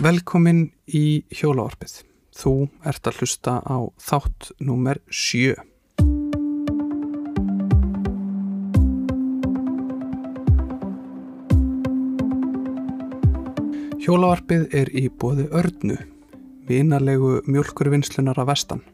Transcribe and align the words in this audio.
Velkomin 0.00 0.70
í 0.96 1.26
hjólaorpið. 1.28 1.98
Þú 2.32 2.52
ert 2.88 3.08
að 3.10 3.18
hlusta 3.20 3.58
á 3.60 3.84
þátt 4.00 4.46
númer 4.64 4.96
7. 5.12 5.52
Hjólavarpið 14.00 14.64
er 14.72 14.88
í 14.96 15.04
bóði 15.12 15.50
örnu, 15.52 16.00
vinalegu 16.64 17.42
mjölkurvinnslunar 17.44 18.40
að 18.40 18.54
vestan. 18.54 18.84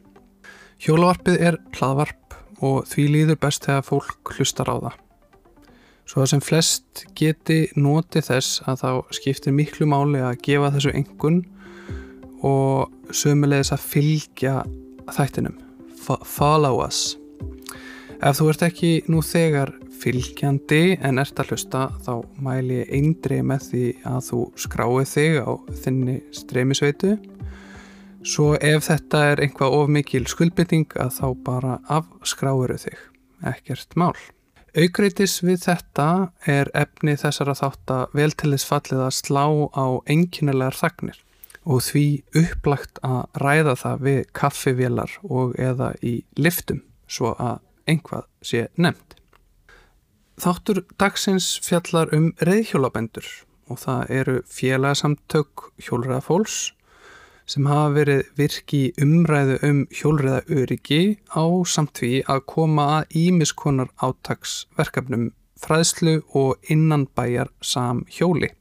Hjólavarpið 0.83 1.39
er 1.39 1.63
hlaðvarp 1.79 2.41
og 2.59 2.83
því 2.91 3.11
líður 3.15 3.45
best 3.47 3.63
þegar 3.63 3.87
fólk 3.95 4.35
hlustar 4.35 4.75
á 4.75 4.75
það. 4.75 5.06
Svo 6.07 6.23
að 6.23 6.29
sem 6.31 6.43
flest 6.43 7.03
geti 7.19 7.65
notið 7.75 8.29
þess 8.29 8.61
að 8.63 8.83
þá 8.83 8.91
skiptir 9.17 9.55
miklu 9.55 9.87
máli 9.91 10.21
að 10.23 10.39
gefa 10.45 10.71
þessu 10.77 10.93
engun 10.95 11.41
og 12.47 13.11
sömulegis 13.11 13.73
að 13.75 13.87
fylgja 13.91 14.53
þættinum. 15.11 15.57
Follow 16.07 16.79
us. 16.85 17.17
Ef 18.23 18.39
þú 18.39 18.47
ert 18.53 18.63
ekki 18.69 18.91
nú 19.11 19.19
þegar 19.25 19.73
fylgjandi 19.97 20.97
en 21.05 21.19
ert 21.21 21.39
að 21.41 21.51
hlusta 21.51 21.83
þá 22.05 22.13
mæli 22.43 22.81
ég 22.81 22.93
eindri 22.97 23.41
með 23.45 23.67
því 23.71 23.83
að 24.07 24.19
þú 24.29 24.41
skráið 24.63 25.11
þig 25.11 25.37
á 25.41 25.51
þinni 25.83 26.17
streymisveitu 26.35 27.13
svo 28.27 28.53
ef 28.55 28.87
þetta 28.87 29.23
er 29.31 29.43
einhvað 29.45 29.77
of 29.79 29.91
mikil 29.93 30.25
skuldbytting 30.29 30.97
að 31.01 31.13
þá 31.19 31.27
bara 31.49 31.77
afskráiru 31.99 32.79
þig 32.81 33.05
ekkert 33.53 33.97
mál 33.99 34.15
Aukreitis 34.77 35.39
við 35.41 35.63
þetta 35.63 36.07
er 36.45 36.69
efni 36.77 37.15
þessara 37.17 37.55
þátt 37.57 37.91
að 37.95 38.11
vel 38.19 38.33
til 38.37 38.51
þess 38.51 38.67
fallið 38.69 38.99
að 39.07 39.15
slá 39.17 39.45
á 39.73 39.85
enginnilegar 40.13 40.77
þagnir 40.77 41.17
og 41.65 41.81
því 41.87 42.03
upplagt 42.43 43.01
að 43.01 43.39
ræða 43.41 43.73
það 43.81 44.03
við 44.05 44.19
kaffivélar 44.37 45.15
og 45.25 45.57
eða 45.57 45.89
í 46.05 46.13
liftum 46.37 46.83
svo 47.09 47.33
að 47.41 47.57
einhvað 47.89 48.29
sé 48.45 48.67
nefnt. 48.77 49.17
Þáttur 50.37 50.83
dagsins 51.01 51.49
fjallar 51.65 52.13
um 52.13 52.29
reyðhjólabendur 52.37 53.25
og 53.73 53.81
það 53.81 54.15
eru 54.19 54.39
félagsamtök 54.45 55.71
hjólræðafólks 55.87 56.59
sem 57.47 57.67
hafa 57.69 57.93
verið 57.95 58.23
virki 58.37 58.81
umræðu 59.01 59.57
um 59.63 59.81
hjólræðauriki 59.95 61.01
á 61.31 61.45
samtví 61.63 62.21
að 62.27 62.43
koma 62.51 62.87
að 62.97 63.17
ímiskonar 63.23 63.91
átagsverkefnum 64.03 65.29
fræðslu 65.57 66.19
og 66.37 66.57
innanbæjar 66.69 67.49
sam 67.61 68.03
hjóli. 68.11 68.51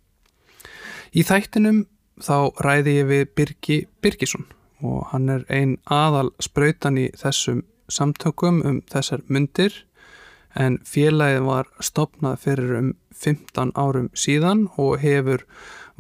Í 1.13 1.25
þættinum 1.27 1.85
þá 2.23 2.53
ræði 2.63 2.95
ég 3.01 3.11
við 3.11 3.25
Birgi 3.37 3.81
Birgisson 4.03 4.47
og 4.85 5.09
hann 5.13 5.29
er 5.33 5.45
ein 5.53 5.77
aðal 5.91 6.31
spröytan 6.43 6.99
í 7.01 7.09
þessum 7.17 7.65
samtökum 7.93 8.63
um 8.67 8.81
þessar 8.91 9.23
myndir 9.29 9.75
en 10.57 10.79
félagið 10.89 11.45
var 11.47 11.69
stopnað 11.85 12.41
fyrir 12.45 12.79
um 12.79 12.91
15 13.13 13.75
árum 13.77 14.09
síðan 14.17 14.67
og 14.81 15.01
hefur 15.03 15.45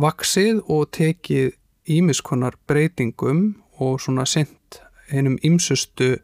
vaksið 0.00 0.62
og 0.72 0.90
tekið 0.96 1.54
ímiskonar 1.86 2.56
breytingum 2.66 3.62
og 3.78 4.00
svona 4.00 4.24
sendt 4.26 4.80
einum 5.12 5.38
ymsustu 5.44 6.16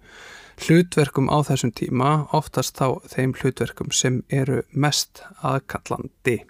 hlutverkum 0.63 1.31
á 1.31 1.43
þessum 1.47 1.73
tíma, 1.75 2.11
oftast 2.35 2.79
þá 2.79 3.03
þeim 3.11 3.35
hlutverkum 3.39 3.93
sem 3.95 4.23
eru 4.31 4.63
mest 4.73 5.23
aðkallandi. 5.43 6.43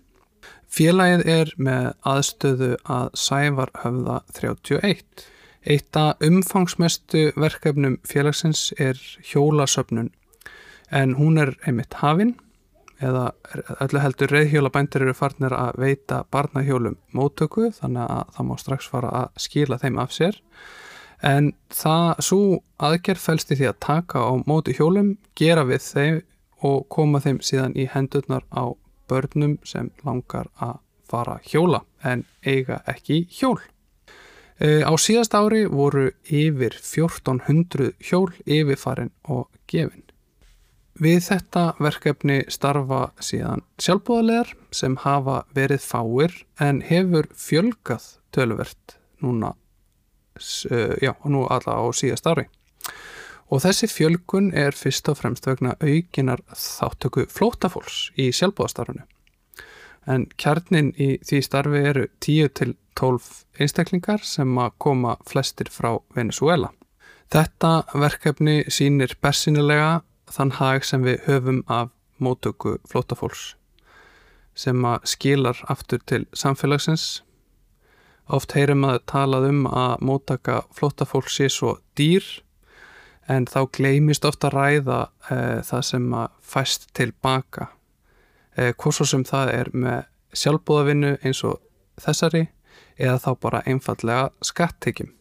Félagið 0.73 1.27
er 1.29 1.53
með 1.61 1.91
aðstöðu 2.09 2.71
að 2.89 3.11
Sævar 3.21 3.73
höfða 3.83 4.23
31. 4.33 5.27
Eitt 5.63 5.97
af 5.97 6.23
umfangsmestu 6.25 7.29
verkefnum 7.39 7.99
félagsins 8.09 8.73
er 8.81 8.99
hjólasöfnun 9.29 10.11
en 10.91 11.15
hún 11.21 11.39
er 11.39 11.55
einmitt 11.67 12.01
hafinn 12.01 12.35
eða 13.03 13.25
öllu 13.85 14.03
heldur 14.03 14.33
reyðhjólabændir 14.33 15.07
eru 15.07 15.17
farnir 15.17 15.55
að 15.57 15.81
veita 15.83 16.23
barnahjólum 16.33 16.97
móttöku 17.17 17.71
þannig 17.77 18.07
að 18.07 18.37
það 18.37 18.49
má 18.49 18.55
strax 18.63 18.89
fara 18.93 19.13
að 19.23 19.43
skila 19.47 19.79
þeim 19.83 20.01
af 20.03 20.15
sér 20.15 20.41
en 21.23 21.53
það 21.73 22.23
svo 22.27 22.43
aðgerð 22.83 23.23
fælst 23.23 23.53
í 23.55 23.59
því 23.61 23.69
að 23.71 23.81
taka 23.87 24.23
á 24.27 24.33
móti 24.47 24.75
hjólum, 24.77 25.17
gera 25.39 25.65
við 25.69 25.85
þeim 25.87 26.23
og 26.67 26.87
koma 26.93 27.21
þeim 27.23 27.41
síðan 27.43 27.77
í 27.79 27.87
hendurnar 27.91 28.45
á 28.51 28.75
börnum 29.11 29.59
sem 29.67 29.91
langar 30.07 30.51
að 30.63 30.81
fara 31.09 31.39
hjóla 31.47 31.83
en 32.03 32.25
eiga 32.47 32.81
ekki 32.89 33.27
hjól. 33.31 33.59
E, 34.63 34.83
á 34.87 34.93
síðast 34.95 35.35
ári 35.35 35.65
voru 35.67 36.11
yfir 36.23 36.77
1400 36.79 37.93
hjól 38.03 38.31
yfirfarin 38.47 39.13
og 39.29 39.49
gefin. 39.67 40.07
Við 41.03 41.19
þetta 41.25 41.63
verkefni 41.83 42.43
starfa 42.53 43.09
síðan 43.19 43.65
sjálfbúðalegar 43.83 44.53
sem 44.71 44.95
hafa 45.03 45.41
verið 45.57 45.83
fáir 45.83 46.35
en 46.63 46.79
hefur 46.87 47.27
fjölgað 47.35 48.05
töluvert 48.31 48.95
núna, 49.25 49.57
já, 51.03 51.11
nú 51.27 51.43
alla 51.51 51.75
á 51.75 51.85
síðast 51.91 52.29
ári. 52.31 52.45
Og 53.51 53.65
þessi 53.65 53.89
fjölgun 53.91 54.53
er 54.55 54.79
fyrst 54.79 55.11
og 55.11 55.19
fremst 55.19 55.49
vegna 55.49 55.75
aukinar 55.83 56.45
þáttöku 56.55 57.27
flótafólks 57.27 58.13
í 58.15 58.29
sjálfbúðastarfunu. 58.31 59.03
En 60.07 60.29
kjarnin 60.39 60.95
í 61.03 61.17
því 61.27 61.43
starfi 61.49 61.83
eru 61.91 62.07
10-12 62.23 63.43
einstaklingar 63.59 64.23
sem 64.23 64.55
að 64.55 64.79
koma 64.79 65.19
flestir 65.27 65.67
frá 65.67 65.97
Venezuela. 66.15 66.71
Þetta 67.33 67.75
verkefni 67.99 68.61
sínir 68.71 69.19
bersinilega 69.19 70.03
þann 70.33 70.55
hag 70.59 70.87
sem 70.89 71.05
við 71.05 71.27
höfum 71.27 71.61
af 71.69 71.91
mótöku 72.23 72.79
flótafólks 72.89 73.53
sem 74.55 74.85
að 74.85 75.07
skilar 75.09 75.59
aftur 75.73 76.03
til 76.07 76.25
samfélagsins. 76.37 77.23
Oft 78.33 78.53
heyrum 78.57 78.85
að 78.87 79.01
talað 79.11 79.49
um 79.49 79.63
að 79.67 80.05
mótaka 80.05 80.63
flótafólks 80.77 81.39
sé 81.39 81.49
svo 81.53 81.77
dýr 81.99 82.27
en 83.31 83.47
þá 83.49 83.61
gleimist 83.77 84.27
ofta 84.29 84.51
ræða 84.53 85.01
e, 85.31 85.39
það 85.65 85.85
sem 85.89 86.09
að 86.17 86.37
fæst 86.53 86.89
tilbaka. 86.97 87.71
E, 88.57 88.73
Hvort 88.73 88.99
svo 88.99 89.09
sem 89.09 89.25
það 89.25 89.55
er 89.57 89.73
með 89.73 90.05
sjálfbúðavinnu 90.37 91.17
eins 91.23 91.43
og 91.49 91.61
þessari 92.01 92.47
eða 92.97 93.19
þá 93.25 93.31
bara 93.41 93.65
einfallega 93.69 94.31
skattekjum 94.45 95.13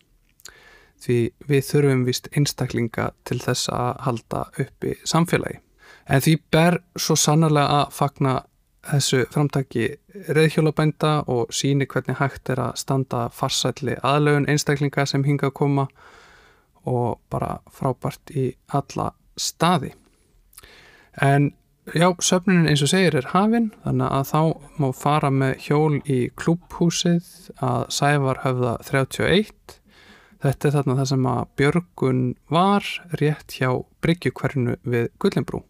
því 1.01 1.17
við 1.49 1.65
þurfum 1.67 2.05
vist 2.05 2.29
einstaklinga 2.37 3.11
til 3.25 3.39
þess 3.41 3.69
að 3.73 3.91
halda 4.05 4.45
uppi 4.61 4.95
samfélagi. 5.03 5.59
En 6.09 6.21
því 6.21 6.37
ber 6.51 6.79
svo 6.99 7.15
sannarlega 7.15 7.81
að 7.81 7.93
fagna 7.95 8.33
þessu 8.85 9.25
framtaki 9.29 9.87
reyðhjólabænda 10.33 11.11
og 11.29 11.53
síni 11.53 11.85
hvernig 11.85 12.17
hægt 12.17 12.49
er 12.49 12.61
að 12.63 12.79
standa 12.81 13.27
farsælli 13.33 13.97
aðlögun 14.03 14.49
einstaklinga 14.49 15.05
sem 15.05 15.23
hinga 15.23 15.51
að 15.51 15.57
koma 15.61 15.87
og 16.89 17.19
bara 17.29 17.59
frábært 17.71 18.33
í 18.33 18.51
alla 18.73 19.11
staði. 19.37 19.93
En 21.21 21.51
já, 21.93 22.09
söfnunin 22.19 22.69
eins 22.71 22.81
og 22.81 22.89
segir 22.89 23.17
er 23.19 23.29
hafinn 23.35 23.69
þannig 23.83 24.15
að 24.17 24.31
þá 24.31 24.41
má 24.81 24.87
fara 24.97 25.31
með 25.33 25.53
hjól 25.67 26.01
í 26.05 26.19
klúbhúsið 26.39 27.51
að 27.61 27.85
Sævar 27.93 28.41
höfða 28.45 28.77
31 28.89 29.77
Þetta 30.41 30.67
er 30.67 30.73
þarna 30.75 30.95
það 30.97 31.09
sem 31.11 31.27
að 31.29 31.41
Björgun 31.59 32.21
var 32.49 32.87
rétt 33.21 33.57
hjá 33.59 33.69
Bryggjukvernu 34.01 34.79
við 34.89 35.11
Gullinbrú 35.21 35.61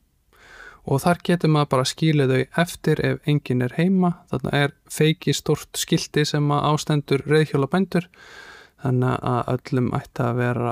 og 0.81 1.01
þar 1.03 1.19
getur 1.27 1.51
maður 1.53 1.71
bara 1.73 1.89
skýlið 1.89 2.31
þau 2.31 2.61
eftir 2.63 3.01
ef 3.05 3.27
enginn 3.29 3.65
er 3.65 3.75
heima. 3.77 4.13
Þarna 4.31 4.53
er 4.57 4.71
feiki 4.89 5.33
stort 5.37 5.77
skildi 5.77 6.23
sem 6.25 6.47
að 6.55 6.69
ástendur 6.71 7.25
reyðhjóla 7.27 7.69
bændur 7.69 8.07
þannig 8.81 9.19
að 9.29 9.51
öllum 9.55 9.91
ætti 9.93 10.23
að 10.25 10.39
vera, 10.39 10.71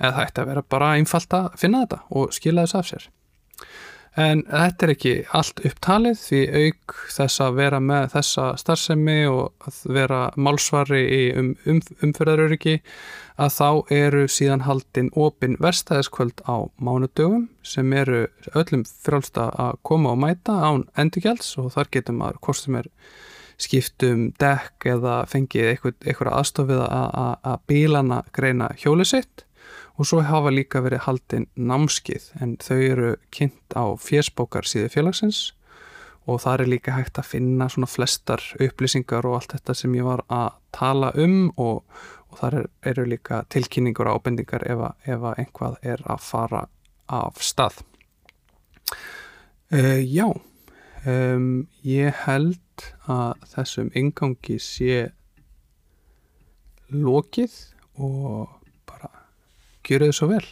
eða 0.00 0.14
það 0.16 0.24
ætti 0.24 0.42
að 0.42 0.48
vera 0.50 0.64
bara 0.74 0.94
einfalt 0.98 1.36
að 1.38 1.52
finna 1.60 1.84
þetta 1.84 2.00
og 2.18 2.32
skýla 2.34 2.64
þess 2.66 2.78
af 2.80 2.88
sér. 2.90 3.06
En 4.16 4.40
þetta 4.48 4.86
er 4.86 4.90
ekki 4.94 5.10
allt 5.36 5.60
upptalið 5.68 6.20
því 6.22 6.38
auk 6.62 6.94
þess 7.12 7.42
að 7.44 7.58
vera 7.58 7.80
með 7.84 8.06
þessa 8.14 8.46
starfsemi 8.62 9.16
og 9.28 9.68
að 9.68 9.80
vera 9.92 10.20
málsvari 10.40 11.02
í 11.04 11.20
um, 11.36 11.50
um, 11.68 11.82
umfyrðaröryggi 12.06 12.78
að 13.36 13.52
þá 13.58 13.68
eru 13.92 14.24
síðan 14.32 14.64
haldinn 14.64 15.10
opin 15.12 15.58
verstaðiskvöld 15.60 16.40
á 16.48 16.64
mánudögum 16.80 17.50
sem 17.60 17.92
eru 17.92 18.24
öllum 18.56 18.86
frálsta 18.88 19.50
að 19.52 19.80
koma 19.84 20.14
og 20.16 20.22
mæta 20.24 20.56
án 20.64 20.86
endurgjalds 20.96 21.52
og 21.60 21.74
þar 21.76 21.92
getum 21.98 22.24
að 22.24 22.40
hvort 22.40 22.62
sem 22.62 22.80
er 22.80 22.88
skiptum 23.60 24.30
dekk 24.40 24.88
eða 24.96 25.18
fengið 25.28 25.74
eitthvað 25.74 26.32
aðstofið 26.38 26.86
að 26.88 27.60
bílana 27.68 28.22
greina 28.36 28.72
hjólið 28.80 29.12
sitt 29.12 29.45
og 29.96 30.08
svo 30.08 30.22
hafa 30.24 30.52
líka 30.52 30.82
verið 30.84 31.06
haldinn 31.06 31.46
námskið 31.56 32.30
en 32.44 32.56
þau 32.62 32.78
eru 32.78 33.12
kynnt 33.34 33.76
á 33.76 33.96
fjersbókar 34.00 34.68
síðu 34.68 34.90
félagsins 34.92 35.40
og 36.26 36.40
það 36.42 36.64
er 36.64 36.70
líka 36.74 36.96
hægt 36.96 37.20
að 37.20 37.30
finna 37.30 37.68
svona 37.70 37.88
flestar 37.88 38.42
upplýsingar 38.62 39.26
og 39.28 39.38
allt 39.38 39.54
þetta 39.56 39.76
sem 39.78 39.94
ég 39.96 40.06
var 40.06 40.24
að 40.32 40.56
tala 40.74 41.12
um 41.22 41.52
og, 41.54 41.84
og 42.30 42.40
þar 42.40 42.58
er, 42.60 42.70
eru 42.92 43.06
líka 43.12 43.44
tilkynningur 43.52 44.10
og 44.10 44.20
ábendingar 44.20 44.66
ef, 44.66 44.82
að, 44.88 44.96
ef 45.06 45.28
að 45.30 45.42
einhvað 45.44 45.78
er 45.94 46.02
að 46.04 46.24
fara 46.26 46.66
af 47.06 47.38
stað. 47.44 47.78
Uh, 49.70 50.02
já, 50.02 50.26
um, 51.06 51.66
ég 51.86 52.22
held 52.26 52.86
að 53.10 53.46
þessum 53.54 53.90
ingangi 53.98 54.58
sé 54.62 55.06
lokið 56.90 57.54
og 58.02 58.55
gjöru 59.86 60.10
þið 60.10 60.16
svo 60.16 60.26
vel. 60.30 60.46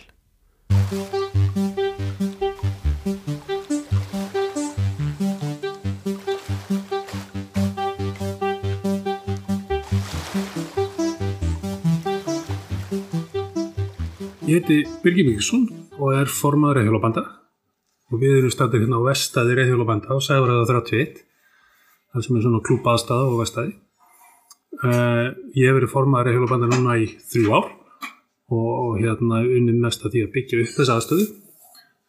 Ég 14.45 14.61
heiti 14.61 14.85
Birgir 15.03 15.27
Víksson 15.27 15.65
og 15.99 16.13
er 16.15 16.29
formadur 16.31 16.83
Eithjólabanda 16.83 17.23
og 18.13 18.21
við 18.21 18.37
erum 18.39 18.53
stættir 18.53 18.85
hérna 18.85 19.01
á 19.01 19.07
vestæðir 19.09 19.65
Eithjólabanda 19.65 20.15
á 20.15 20.17
Sæðuræða 20.23 20.67
31 20.69 21.23
það 22.13 22.27
sem 22.27 22.37
er 22.37 22.45
svona 22.45 22.61
klúb 22.67 22.87
aðstæða 22.87 23.31
og 23.33 23.41
vestæði. 23.41 23.73
Uh, 24.85 25.33
ég 25.57 25.71
hef 25.71 25.79
verið 25.81 25.91
formadur 25.91 26.31
Eithjólabanda 26.31 26.71
núna 26.71 26.99
í 27.03 27.09
þrjú 27.33 27.57
ár 27.57 27.73
og, 28.53 28.71
og 28.71 28.97
hérna 29.01 29.43
unnið 29.45 29.81
mest 29.81 30.05
að 30.05 30.17
því 30.17 30.25
að 30.25 30.33
byggja 30.37 30.63
upp 30.65 30.75
þessa 30.79 30.99
aðstöðu. 30.99 31.29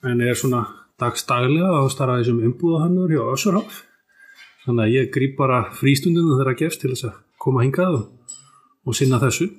En 0.06 0.22
er 0.22 0.38
svona 0.38 0.64
dagstaglega 1.02 1.82
á 1.82 1.84
starraði 1.92 2.30
sem 2.30 2.42
umbúðahannur 2.50 3.12
hjá 3.12 3.24
Össurháf 3.34 3.84
þannig 4.66 4.86
að 4.86 4.96
ég 4.96 5.12
grýp 5.14 5.36
bara 5.38 5.66
frístundinu 5.78 6.38
þegar 6.38 6.52
að 6.54 6.62
gefst 6.64 6.82
til 6.82 6.92
þess 6.94 7.08
að 7.10 7.18
koma 7.42 7.66
hingað 7.66 8.00
og, 8.00 8.36
og 8.86 8.98
sinna 8.98 9.22
þessu. 9.22 9.50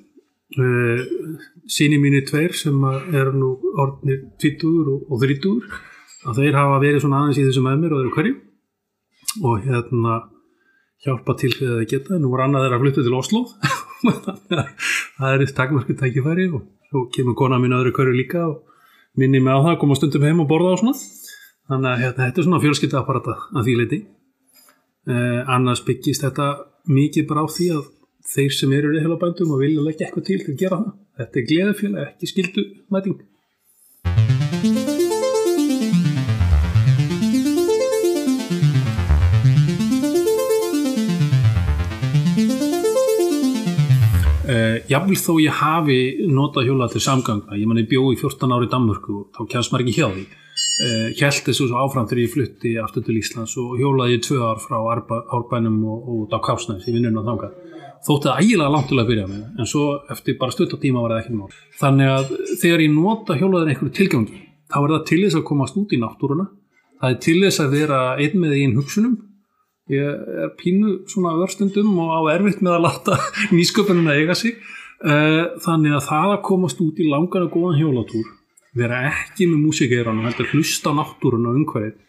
Uh, 0.56 1.02
síni 1.70 1.98
mínu 1.98 2.22
tveir 2.26 2.54
sem 2.54 2.76
er 2.86 3.32
nú 3.34 3.56
orðnir 3.82 4.22
20 4.42 4.92
og, 4.94 5.08
og 5.10 5.22
30 5.22 5.58
að 6.26 6.40
þeir 6.40 6.58
hafa 6.58 6.78
verið 6.82 7.02
svona 7.02 7.22
aðeins 7.22 7.40
í 7.40 7.46
þessu 7.48 7.64
með 7.66 7.82
mér 7.82 7.96
og 7.96 8.02
eru 8.04 8.14
hverju. 8.14 8.36
Og 9.44 9.66
hérna 9.66 10.20
hjálpa 11.04 11.36
til 11.38 11.52
þegar 11.52 11.80
það 11.80 11.90
geta. 11.90 12.20
Nú 12.20 12.30
var 12.32 12.46
annað 12.46 12.66
þeirra 12.66 12.78
að 12.78 12.84
flutta 12.84 13.04
til 13.06 13.18
Oslo 13.18 13.42
það 15.18 15.34
er 15.34 15.54
takkmörku 15.58 15.96
tækifæri 15.98 16.48
og 16.52 16.66
svo 16.90 17.06
kemur 17.14 17.38
kona 17.38 17.60
mín 17.62 17.76
öðru 17.76 17.94
hverju 17.96 18.16
líka 18.16 18.44
og 18.46 18.62
minni 19.16 19.40
mig 19.40 19.52
á 19.54 19.60
það 19.64 19.72
að 19.74 19.80
koma 19.82 19.98
stundum 19.98 20.26
heim 20.28 20.42
og 20.44 20.48
borða 20.50 20.76
á 20.76 20.80
svona 20.80 20.94
þannig 21.66 21.90
að 21.90 22.00
hérna, 22.04 22.22
þetta 22.26 22.40
er 22.40 22.46
svona 22.46 22.62
fjölskytta 22.62 23.00
apparata 23.00 23.36
að 23.56 23.68
því 23.68 23.76
leiti 23.80 24.00
uh, 25.10 25.42
annars 25.56 25.82
byggist 25.86 26.24
þetta 26.26 26.50
mikið 26.86 27.28
bara 27.30 27.44
á 27.44 27.48
því 27.50 27.70
að 27.76 27.84
þeir 28.26 28.54
sem 28.54 28.74
eru 28.74 28.92
reyðhjálpabændum 28.92 29.54
og 29.54 29.62
vilja 29.62 29.84
leggja 29.86 30.06
eitthvað 30.06 30.26
til 30.28 30.38
til 30.42 30.54
að 30.54 30.60
gera 30.62 30.78
það. 30.80 30.94
Þetta 31.16 31.40
er 31.40 31.46
gleðafélag, 31.50 32.08
ekki 32.10 32.30
skildu 32.30 32.64
mæting. 32.92 33.18
Uh, 44.56 44.78
Jável 44.88 45.18
þó 45.20 45.32
ég 45.42 45.60
hafi 45.60 46.00
notað 46.32 46.70
hjóla 46.70 46.88
til 46.92 47.02
samganga, 47.04 47.56
ég 47.58 47.68
manni 47.68 47.84
bjóð 47.90 48.14
í 48.14 48.18
14 48.22 48.56
ári 48.56 48.68
í 48.68 48.72
Danmörku 48.72 49.16
og 49.20 49.24
þá 49.36 49.40
kjænst 49.52 49.72
maður 49.74 49.84
ekki 49.84 49.96
hjá 49.98 50.08
því. 50.14 50.26
Uh, 50.76 51.08
Hjælt 51.18 51.48
þessu 51.50 51.68
svo 51.68 51.82
áfram 51.82 52.08
þegar 52.08 52.22
ég 52.22 52.32
flutti 52.32 52.74
aftur 52.80 53.04
til 53.04 53.18
Íslands 53.20 53.56
og 53.60 53.76
hjólaði 53.80 54.22
tvö 54.24 54.40
ár 54.46 54.60
frá 54.62 54.78
Árbænum 54.94 55.82
og 55.92 56.10
út 56.22 56.36
á 56.36 56.40
Kásnæs 56.40 56.88
í 56.88 56.94
vinnunum 56.94 57.24
á 57.24 57.28
þangað 57.28 57.56
þótti 58.06 58.28
það 58.28 58.42
ægilega 58.42 58.72
langt 58.72 58.90
til 58.90 58.98
að 59.00 59.08
byrja 59.10 59.28
með 59.30 59.60
en 59.60 59.70
svo 59.70 59.84
eftir 60.12 60.36
bara 60.40 60.54
stutt 60.54 60.74
á 60.74 60.78
tíma 60.82 61.02
var 61.02 61.14
það 61.16 61.22
ekki 61.22 61.38
mál 61.38 61.56
þannig 61.80 62.12
að 62.12 62.34
þegar 62.62 62.84
ég 62.84 62.92
nota 62.94 63.38
hjólaður 63.40 63.72
einhverju 63.72 63.94
tilgjangi 63.98 64.42
þá 64.70 64.78
er 64.82 64.92
það 64.92 65.06
til 65.10 65.20
þess 65.24 65.38
að 65.38 65.46
komast 65.50 65.78
út 65.80 65.94
í 65.94 66.00
náttúruna 66.02 66.46
það 67.00 67.14
er 67.14 67.18
til 67.26 67.36
þess 67.42 67.62
að 67.64 67.74
vera 67.76 68.00
einn 68.22 68.38
með 68.42 68.56
einn 68.60 68.76
hugsunum 68.78 69.16
ég 69.92 70.24
er 70.44 70.54
pínu 70.58 70.96
svona 71.10 71.36
örstundum 71.44 71.92
og 72.02 72.10
á 72.10 72.20
erfitt 72.34 72.64
með 72.64 72.78
að 72.78 72.86
láta 72.86 73.20
nýsköpunum 73.56 74.10
að 74.10 74.22
eiga 74.22 74.38
sig. 74.38 74.58
Þannig 74.96 75.92
að 75.92 76.06
það 76.08 76.30
að 76.32 76.42
komast 76.48 76.80
út 76.80 76.98
í 76.98 77.10
langan 77.10 77.46
og 77.46 77.52
góðan 77.52 77.80
hjólatúr 77.82 78.30
vera 78.76 79.02
ekki 79.10 79.48
með 79.50 79.62
músikeirana 79.66 80.24
heldur 80.24 80.50
hlusta 80.52 80.92
á 80.92 80.98
náttúruna 80.98 81.52
og 81.52 81.60
umhverfið 81.60 82.02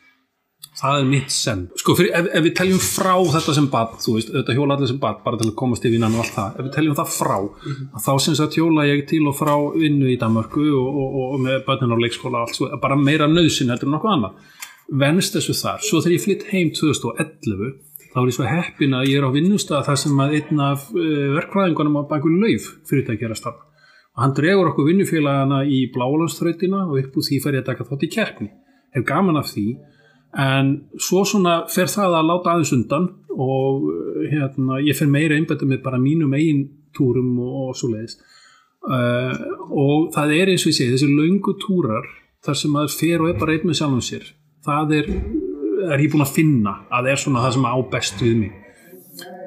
það 0.77 1.00
er 1.00 1.07
mitt 1.09 1.33
sem 1.33 1.63
sko 1.77 1.95
fyrir, 1.97 2.12
ef, 2.18 2.27
ef 2.38 2.44
við 2.45 2.53
teljum 2.59 2.81
frá 2.81 3.13
þetta 3.33 3.56
sem 3.57 3.69
bad 3.74 3.95
þú 4.01 4.13
veist, 4.18 4.31
þetta 4.33 4.56
hjóla 4.57 4.77
allir 4.77 4.91
sem 4.91 5.00
bad 5.01 5.24
bara 5.25 5.39
til 5.39 5.50
að 5.50 5.56
komast 5.57 5.85
í 5.88 5.91
vinnan 5.94 6.18
og 6.18 6.24
allt 6.24 6.35
það, 6.35 6.51
ef 6.59 6.68
við 6.68 6.74
teljum 6.75 6.97
það 7.00 7.13
frá 7.13 7.38
mm 7.38 7.71
-hmm. 7.71 8.03
þá 8.06 8.12
syns 8.25 8.41
að 8.44 8.57
hjóla 8.59 8.85
ég 8.89 9.06
til 9.09 9.24
og 9.29 9.38
frá 9.38 9.53
vinnu 9.74 10.12
í 10.12 10.19
Danmarku 10.21 10.65
og, 10.81 10.89
og, 11.01 11.18
og 11.33 11.39
með 11.45 11.65
börnun 11.65 11.95
á 11.97 12.03
leikskóla 12.03 12.38
og 12.38 12.47
allt, 12.47 12.56
svo, 12.57 12.69
bara 12.81 12.95
meira 12.95 13.27
nöðsin 13.27 13.71
heldur 13.74 13.89
en 13.89 13.95
nokkuð 13.97 14.13
annað, 14.13 14.33
venst 14.88 15.36
þessu 15.36 15.56
þar. 15.57 15.84
Svo 15.84 16.01
þegar 16.01 16.16
ég 16.16 16.24
flytt 16.24 16.45
heim 16.51 16.72
2011 16.75 17.74
þá 18.13 18.19
er 18.22 18.30
ég 18.30 18.38
svo 18.38 18.48
heppin 18.48 18.95
að 18.98 19.10
ég 19.12 19.19
er 19.19 19.28
á 19.28 19.31
vinnustaf 19.36 19.88
þar 19.88 20.00
sem 20.01 20.22
að 20.24 20.38
einn 20.39 20.62
af 20.63 20.88
uh, 20.94 21.25
verkfræðingunum 21.36 22.00
á 22.00 22.10
banku 22.10 22.31
lauf 22.31 22.69
fyrirtæki 22.89 23.28
að 23.28 23.38
starfa. 23.42 23.68
Og 24.18 24.24
hann 24.24 24.34
dregur 24.38 24.72
okkur 24.72 24.88
vinnufélagana 24.88 25.62
í 25.69 25.84
blálanströytina 25.94 26.88
og 26.88 26.98
upp 27.04 27.19
úr 27.19 27.28
því 27.28 27.42
fer 27.44 27.60
ég 27.60 27.66
að 27.66 27.69
taka 27.74 27.86
þátt 27.89 28.07
í 28.07 28.12
kerkni 28.16 28.50
hef 28.95 29.06
gaman 29.06 29.38
af 29.38 29.51
því. 29.51 29.68
En 30.38 30.74
svo 31.01 31.24
svona 31.28 31.60
fer 31.72 31.92
það 31.92 32.18
að 32.18 32.30
láta 32.31 32.54
aðeins 32.54 32.74
undan 32.75 33.12
og 33.38 33.86
hérna, 34.31 34.80
ég 34.81 34.98
fer 34.98 35.10
meira 35.12 35.38
einbættu 35.38 35.68
með 35.69 35.84
bara 35.86 36.01
mínum 36.01 36.34
eigin 36.34 36.66
túrum 36.98 37.38
og, 37.44 37.69
og 37.69 37.78
svo 37.78 37.92
leiðis 37.92 38.18
uh, 38.88 39.36
og 39.69 40.10
það 40.16 40.34
er 40.39 40.54
eins 40.54 40.66
og 40.66 40.72
ég 40.72 40.80
segi 40.80 40.95
þessi 40.95 41.10
laungu 41.12 41.54
túrar 41.62 42.07
þar 42.45 42.60
sem 42.60 42.74
maður 42.74 42.95
fer 42.95 43.24
og 43.24 43.31
er 43.31 43.39
bara 43.42 43.56
einn 43.56 43.69
með 43.69 43.80
sjálfum 43.81 44.04
sér 44.06 44.28
það 44.65 44.95
er, 45.00 45.12
er 45.92 46.06
ég 46.06 46.13
búin 46.13 46.25
að 46.25 46.33
finna 46.38 46.77
að 46.94 47.12
er 47.12 47.21
svona 47.21 47.44
það 47.45 47.57
sem 47.57 47.68
á 47.68 47.75
best 47.92 48.24
við 48.24 48.39
mig. 48.45 48.56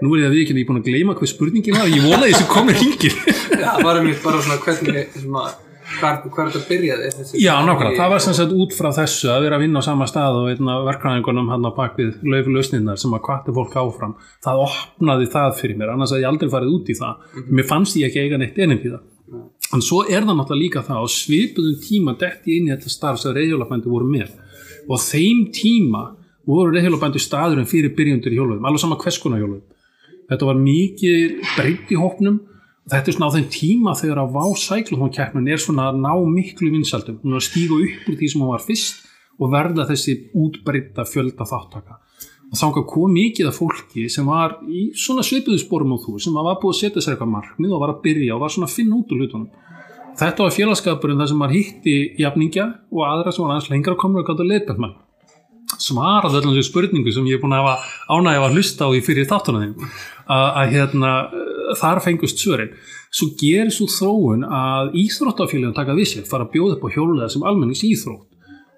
Nú 0.01 0.15
er 0.15 0.23
ég 0.23 0.29
að 0.31 0.37
við 0.37 0.45
ekki 0.45 0.55
að 0.55 0.61
ég 0.61 0.63
er 0.65 0.71
búin 0.71 0.81
að 0.81 0.87
gleyma 0.91 1.17
hvað 1.19 1.33
spurningin 1.33 1.79
var, 1.79 1.91
ég 1.91 2.07
vona 2.07 2.29
þessi 2.29 2.47
komið 2.51 2.79
hringir. 2.81 3.19
Já, 3.61 3.67
það 3.67 3.83
var 3.89 4.01
mér 4.07 4.23
bara 4.23 4.47
svona 4.47 4.63
hvernig 4.65 5.19
svona 5.19 5.51
Hvar, 5.91 6.21
hvar 6.31 6.47
er 6.47 6.53
þetta 6.55 6.69
byrjaði? 6.69 7.09
Já, 7.43 7.51
nákvæmlega, 7.67 7.99
það 7.99 8.13
var 8.13 8.23
sem 8.23 8.35
sagt 8.39 8.53
út 8.55 8.75
frá 8.77 8.93
þessu 8.95 9.27
að 9.33 9.41
vera 9.43 9.57
að 9.59 9.65
vinna 9.65 9.81
á 9.83 9.89
sama 9.89 10.07
stað 10.07 10.37
og 10.39 10.51
einna 10.53 10.77
verkræðingunum 10.87 11.51
hann 11.51 11.67
á 11.67 11.71
bakvið 11.75 12.21
löfulausninnar 12.31 13.01
sem 13.01 13.17
að 13.17 13.25
kvarti 13.27 13.55
fólk 13.57 13.75
áfram. 13.75 14.13
Það 14.47 14.63
opnaði 14.69 15.27
það 15.35 15.57
fyrir 15.59 15.81
mér, 15.81 15.91
annars 15.97 16.15
að 16.15 16.23
ég 16.23 16.31
aldrei 16.31 16.53
farið 16.53 16.77
út 16.77 16.93
í 16.95 16.97
það. 17.01 17.17
Mm 17.19 17.41
-hmm. 17.41 17.57
mér 17.59 17.69
fannst 17.73 17.99
ég 17.99 18.07
ekki 18.07 18.23
eiga 18.23 18.39
neitt 18.39 18.63
einnig 18.63 18.87
í 18.87 18.93
það. 18.93 19.03
Mm. 19.31 19.47
en 19.77 19.83
svo 19.87 20.01
er 20.03 20.25
það 20.27 20.39
náttúrulega 20.41 20.65
líka 20.65 20.81
það 20.83 21.05
og 21.05 21.11
svipuðum 21.15 21.75
tíma 21.85 22.15
detti 22.19 22.57
inn 22.59 22.65
í 22.67 22.73
þetta 22.73 22.91
starf 22.91 23.21
sem 23.23 23.35
reyðjólabændu 23.37 23.93
voru 23.93 24.09
með 24.11 24.33
og 24.89 25.03
þeim 25.03 25.49
tíma 25.55 26.07
voru 26.49 26.73
reyðjólabændu 26.75 27.21
staðurinn 27.23 27.69
fyrir 27.69 27.93
byrjundur 27.97 28.33
í 28.33 28.39
hjólöfum, 28.39 28.65
alveg 28.67 28.83
sama 28.83 28.99
hverskona 29.01 29.39
hjólöfum 29.41 29.69
þetta 30.31 30.49
var 30.49 30.61
mikið 30.63 31.37
breytt 31.57 31.93
í 31.93 31.99
hópnum. 31.99 32.41
Þetta 32.91 33.11
er 33.11 33.17
svona 33.17 33.31
á 33.31 33.35
þeim 33.37 33.49
tíma 33.55 33.95
þegar 33.99 34.23
að 34.23 34.35
Vá 34.35 34.45
Cyclotron-keppnin 34.59 35.51
er 35.53 35.63
svona 35.63 35.91
að 35.91 36.01
ná 36.03 36.13
miklu 36.27 36.71
vinsaldum, 36.73 37.21
hún 37.23 37.37
er 37.37 37.43
að 37.43 37.47
stíga 37.47 37.77
upp 37.77 38.09
úr 38.11 38.19
því 38.19 38.31
sem 38.33 38.43
hún 38.43 38.51
var 38.51 38.65
fyrst 38.65 39.05
og 39.41 39.53
verða 39.53 39.87
þessi 39.91 40.17
útbreyta 40.37 41.05
fjölda 41.09 41.47
þáttaka. 41.49 42.01
Og 42.51 42.59
þá 42.59 42.81
kom 42.91 43.13
mikið 43.15 43.51
af 43.51 43.61
fólki 43.61 44.09
sem 44.11 44.27
var 44.27 44.57
í 44.67 44.89
svona 44.99 45.23
svipuðu 45.23 45.61
spórum 45.63 45.95
á 45.95 45.99
þú 46.03 46.17
sem 46.19 46.35
var 46.35 46.59
búið 46.59 46.73
að 46.73 46.81
setja 46.81 47.05
sér 47.05 47.15
eitthvað 47.15 47.35
markmið 47.37 47.77
og 47.77 47.85
var 47.85 47.93
að 47.95 48.01
byrja 48.09 48.35
og 48.35 48.43
var 48.43 48.55
svona 48.55 48.67
að 48.67 48.75
finna 48.75 48.99
út 48.99 49.15
úr 49.15 49.23
hlutunum 49.23 49.47
þetta 50.21 50.47
var 50.47 50.57
félagskapurinn 50.57 51.21
þar 51.23 51.31
sem 51.33 51.45
var 51.45 51.55
hitti 51.55 51.95
jafningja 52.21 52.67
og 52.93 53.07
aðra 53.09 53.33
sem 53.33 53.45
var 53.45 53.57
aðeins 53.57 53.71
lengra 53.73 53.97
koma 54.01 54.21
og 54.21 54.29
gæta 54.29 54.45
að 54.45 54.53
leita 54.55 54.77
með 54.79 54.99
svaraði 55.79 56.41
allir 56.41 56.57
þessu 56.59 56.71
spurningu 56.71 57.13
sem 57.15 57.27
ég 57.29 57.39
er 57.39 57.43
búin 57.43 57.55
að 57.55 57.67
hafa 57.67 58.17
ánægja 58.17 58.47
að 58.47 58.57
hlusta 58.57 58.89
á 58.89 58.91
í 58.97 59.03
fyrir 59.05 59.29
þáttunum 59.31 59.85
að 60.31 60.73
hérna 60.75 61.13
þar 61.79 62.03
fengust 62.05 62.43
svörin. 62.43 62.73
Svo 63.11 63.31
gerir 63.39 63.73
svo 63.75 63.87
þróun 63.91 64.45
að 64.47 64.97
íþróttafélagin 65.03 65.77
taka 65.77 65.97
við 65.99 66.11
sér 66.13 66.27
fara 66.31 66.47
að 66.47 66.53
bjóða 66.55 66.77
upp 66.77 66.85
á 66.87 66.95
hjólulega 66.95 67.31
sem 67.33 67.47
almennings 67.47 67.85
íþrótt. 67.87 68.27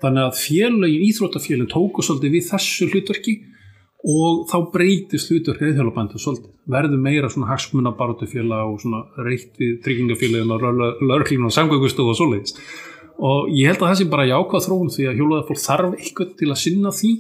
Þannig 0.02 0.28
að 0.28 0.38
félagin 0.40 1.06
íþróttafélagin 1.08 1.72
tóku 1.72 2.04
svolítið 2.04 2.37
við 2.37 2.46
þessu 2.50 2.88
hlutverki 2.90 3.34
og 4.02 4.47
þá 4.50 4.56
breytist 4.75 5.30
hlutverk 5.30 5.61
reyðhjálpandi 5.62 6.18
svolítið, 6.18 6.54
verður 6.75 7.02
meira 7.04 7.28
svona 7.30 7.52
hagsmunabartufélag 7.52 8.73
og 8.73 8.80
svona 8.82 9.02
reytt 9.23 9.61
við 9.61 9.76
tryggingafélagin 9.85 10.50
og 10.50 10.64
lörglínu 11.06 11.47
og 11.47 11.54
samgöngustof 11.54 12.11
og 12.11 12.18
svoleiðis. 12.18 12.56
Og 13.23 13.52
ég 13.54 13.71
held 13.71 13.78
að 13.78 13.92
það 13.92 14.00
sé 14.00 14.09
bara 14.11 14.26
jákvæð 14.26 14.66
þróun 14.66 14.90
því 14.90 15.06
að 15.06 15.21
hjólulega 15.21 15.47
fólk 15.47 15.62
þarf 15.62 15.94
eitthvað 16.00 16.35
til 16.40 16.50
að 16.50 16.61
sinna 16.64 16.92
því 16.97 17.12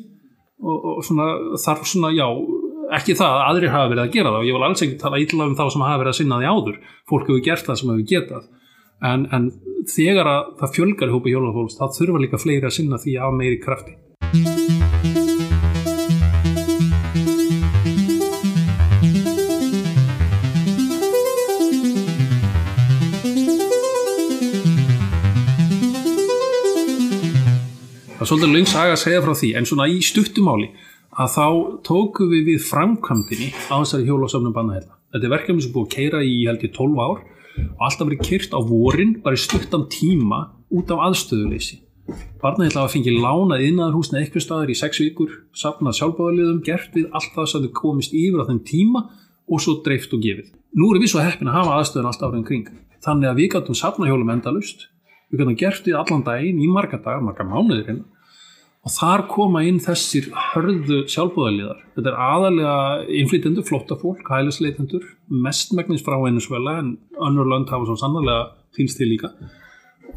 og, 0.62 0.88
og 0.96 1.06
svona, 1.06 1.28
þarf 1.62 1.86
svona 1.92 2.10
já 2.16 2.26
ekki 2.98 3.16
það 3.18 3.36
að 3.36 3.44
aðrir 3.46 3.74
hafa 3.76 3.92
verið 3.92 4.02
að 4.02 4.16
gera 4.16 4.32
það. 4.32 4.40
Og 4.40 4.48
ég 4.48 4.56
vil 4.56 4.66
alls 4.66 4.84
ekki 4.86 4.98
tala 5.00 5.22
ítla 5.22 5.46
um 5.46 5.54
þá 5.58 5.64
sem 5.70 5.86
hafa 5.86 6.02
verið 6.02 6.12
að 6.12 6.18
sinna 6.18 6.40
því 6.42 6.50
áður. 6.50 6.82
Fólk 7.12 7.30
hefur 7.30 7.46
gert 7.46 7.68
það 7.68 7.80
sem 7.80 7.94
hefur 7.94 8.10
getað. 8.10 8.50
En, 9.12 9.24
en 9.34 9.48
þegar 9.90 10.34
að 10.34 10.52
það 10.60 10.76
fjölgar 10.76 11.10
í 11.10 11.16
hópi 11.16 11.34
hjólafólks 11.34 11.78
þá 11.78 11.86
þurfa 11.98 12.22
líka 12.26 12.42
fleiri 12.42 12.68
að 12.68 12.78
sinna 12.78 13.02
því 13.02 13.18
af 13.22 13.34
meiri 13.38 13.58
krafti 13.62 14.71
svolítið 28.32 28.54
löng 28.56 28.68
saga 28.70 28.94
að 28.96 29.02
segja 29.02 29.20
frá 29.20 29.34
því 29.36 29.48
en 29.58 29.66
svona 29.68 29.86
í 29.92 29.98
stuttumáli 30.00 30.70
að 31.20 31.34
þá 31.34 31.46
tókum 31.84 32.30
við 32.32 32.46
við 32.48 32.62
framkvæmdini 32.64 33.48
á 33.68 33.76
þessari 33.76 34.06
hjólasöfnum 34.08 34.54
bannahella 34.56 34.96
þetta 35.12 35.26
er 35.28 35.32
verkefni 35.34 35.64
sem 35.64 35.74
búið 35.74 35.84
að 35.84 35.94
keira 35.96 36.20
í 36.24 36.38
held 36.46 36.64
ég 36.64 36.72
12 36.72 37.02
ár 37.04 37.18
og 37.60 37.82
alltaf 37.84 38.08
verið 38.08 38.22
kyrt 38.24 38.54
á 38.56 38.60
vorin 38.64 39.12
bara 39.24 39.36
í 39.36 39.42
stuttan 39.42 39.84
tíma 39.92 40.38
út 40.72 40.92
af 40.94 41.02
aðstöðuleysi. 41.08 41.82
Barnahella 42.40 42.86
var 42.86 42.92
fengið 42.94 43.18
lánað 43.20 43.66
innaðarhúsna 43.66 44.22
eitthvað 44.22 44.46
staðar 44.46 44.72
í 44.72 44.76
6 44.80 45.02
vikur 45.04 45.34
safnað 45.56 45.98
sjálfbáðaliðum, 45.98 46.62
gert 46.64 46.96
við 46.96 47.10
allt 47.12 47.36
það 47.36 47.50
sem 47.52 47.66
þau 47.66 47.74
komist 47.76 48.16
yfir 48.16 48.42
á 48.42 48.48
þeim 48.48 48.62
tíma 48.66 49.04
og 49.44 49.62
svo 49.62 49.76
dreift 49.84 50.16
og 50.16 50.24
gefið. 50.24 50.48
Nú 50.72 50.88
erum 50.90 51.04
við 51.04 51.12
svo 51.12 51.22
heppin 51.22 51.52
að 51.52 51.58
hafa 51.60 51.76
aðstöðun 51.78 52.08
allt 52.10 52.24
árið 52.24 52.48
kring. 52.48 52.72
Þannig 53.04 53.28
að 53.28 53.38
við 53.42 53.52
gætum 53.54 53.78
safna 53.78 54.08
hjólum 54.08 54.32
endalust 54.32 54.88
við 55.28 55.44
gætum 55.44 55.60
gert 55.60 55.86
við 55.86 56.00
allan 56.00 56.24
daginn 56.26 56.60
í 56.60 56.68
marga 56.68 56.98
dagar, 56.98 57.22
marga 57.24 57.46
mánuðir 57.46 57.86
hérna 57.88 58.11
og 58.82 58.90
þar 58.90 59.22
koma 59.30 59.62
inn 59.62 59.78
þessir 59.82 60.26
hörðu 60.52 61.04
sjálfbúðaliðar. 61.10 61.82
Þetta 61.94 62.10
er 62.10 62.22
aðalega 62.24 62.76
innflytendur, 63.20 63.66
flotta 63.66 63.98
fólk, 64.00 64.24
hælisleitendur, 64.26 65.04
mestmægnins 65.30 66.02
frá 66.02 66.16
Venezuela 66.22 66.80
en 66.80 66.96
önnur 67.22 67.46
lönd 67.52 67.70
hafa 67.70 67.86
svo 67.86 67.98
sannlega 68.00 68.48
týnst 68.74 68.98
til 68.98 69.12
líka. 69.12 69.30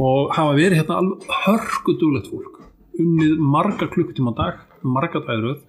Og 0.02 0.34
hafa 0.34 0.58
verið 0.58 0.82
hérna 0.82 0.98
alveg 1.04 1.30
hörgu 1.44 1.96
dúlegt 2.02 2.32
fólk, 2.32 2.58
unnið 2.98 3.38
marga 3.54 3.90
klukkutíma 3.92 4.34
dag, 4.38 4.66
marga 4.82 5.22
dagiröð 5.22 5.62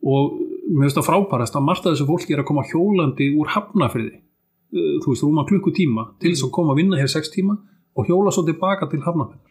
og 0.00 0.40
mér 0.72 0.86
finnst 0.86 0.96
það 0.96 1.08
frábærast 1.10 1.60
að 1.60 1.66
margt 1.66 1.84
af 1.84 1.92
þessu 1.92 2.08
fólki 2.08 2.32
er 2.32 2.40
að 2.40 2.48
koma 2.48 2.64
hjólandi 2.70 3.28
úr 3.36 3.52
hafnafriði, 3.52 4.16
þú 4.72 5.12
veist, 5.12 5.26
rúma 5.26 5.44
klukkutíma 5.44 6.06
til 6.22 6.32
þess 6.32 6.46
að 6.46 6.54
koma 6.56 6.72
að 6.72 6.80
vinna 6.80 7.00
hér 7.00 7.10
sex 7.12 7.28
tíma 7.34 7.58
og 7.98 8.08
hjóla 8.08 8.32
svo 8.32 8.46
tilbaka 8.48 8.88
til 8.88 9.02
hafnafriðar 9.04 9.49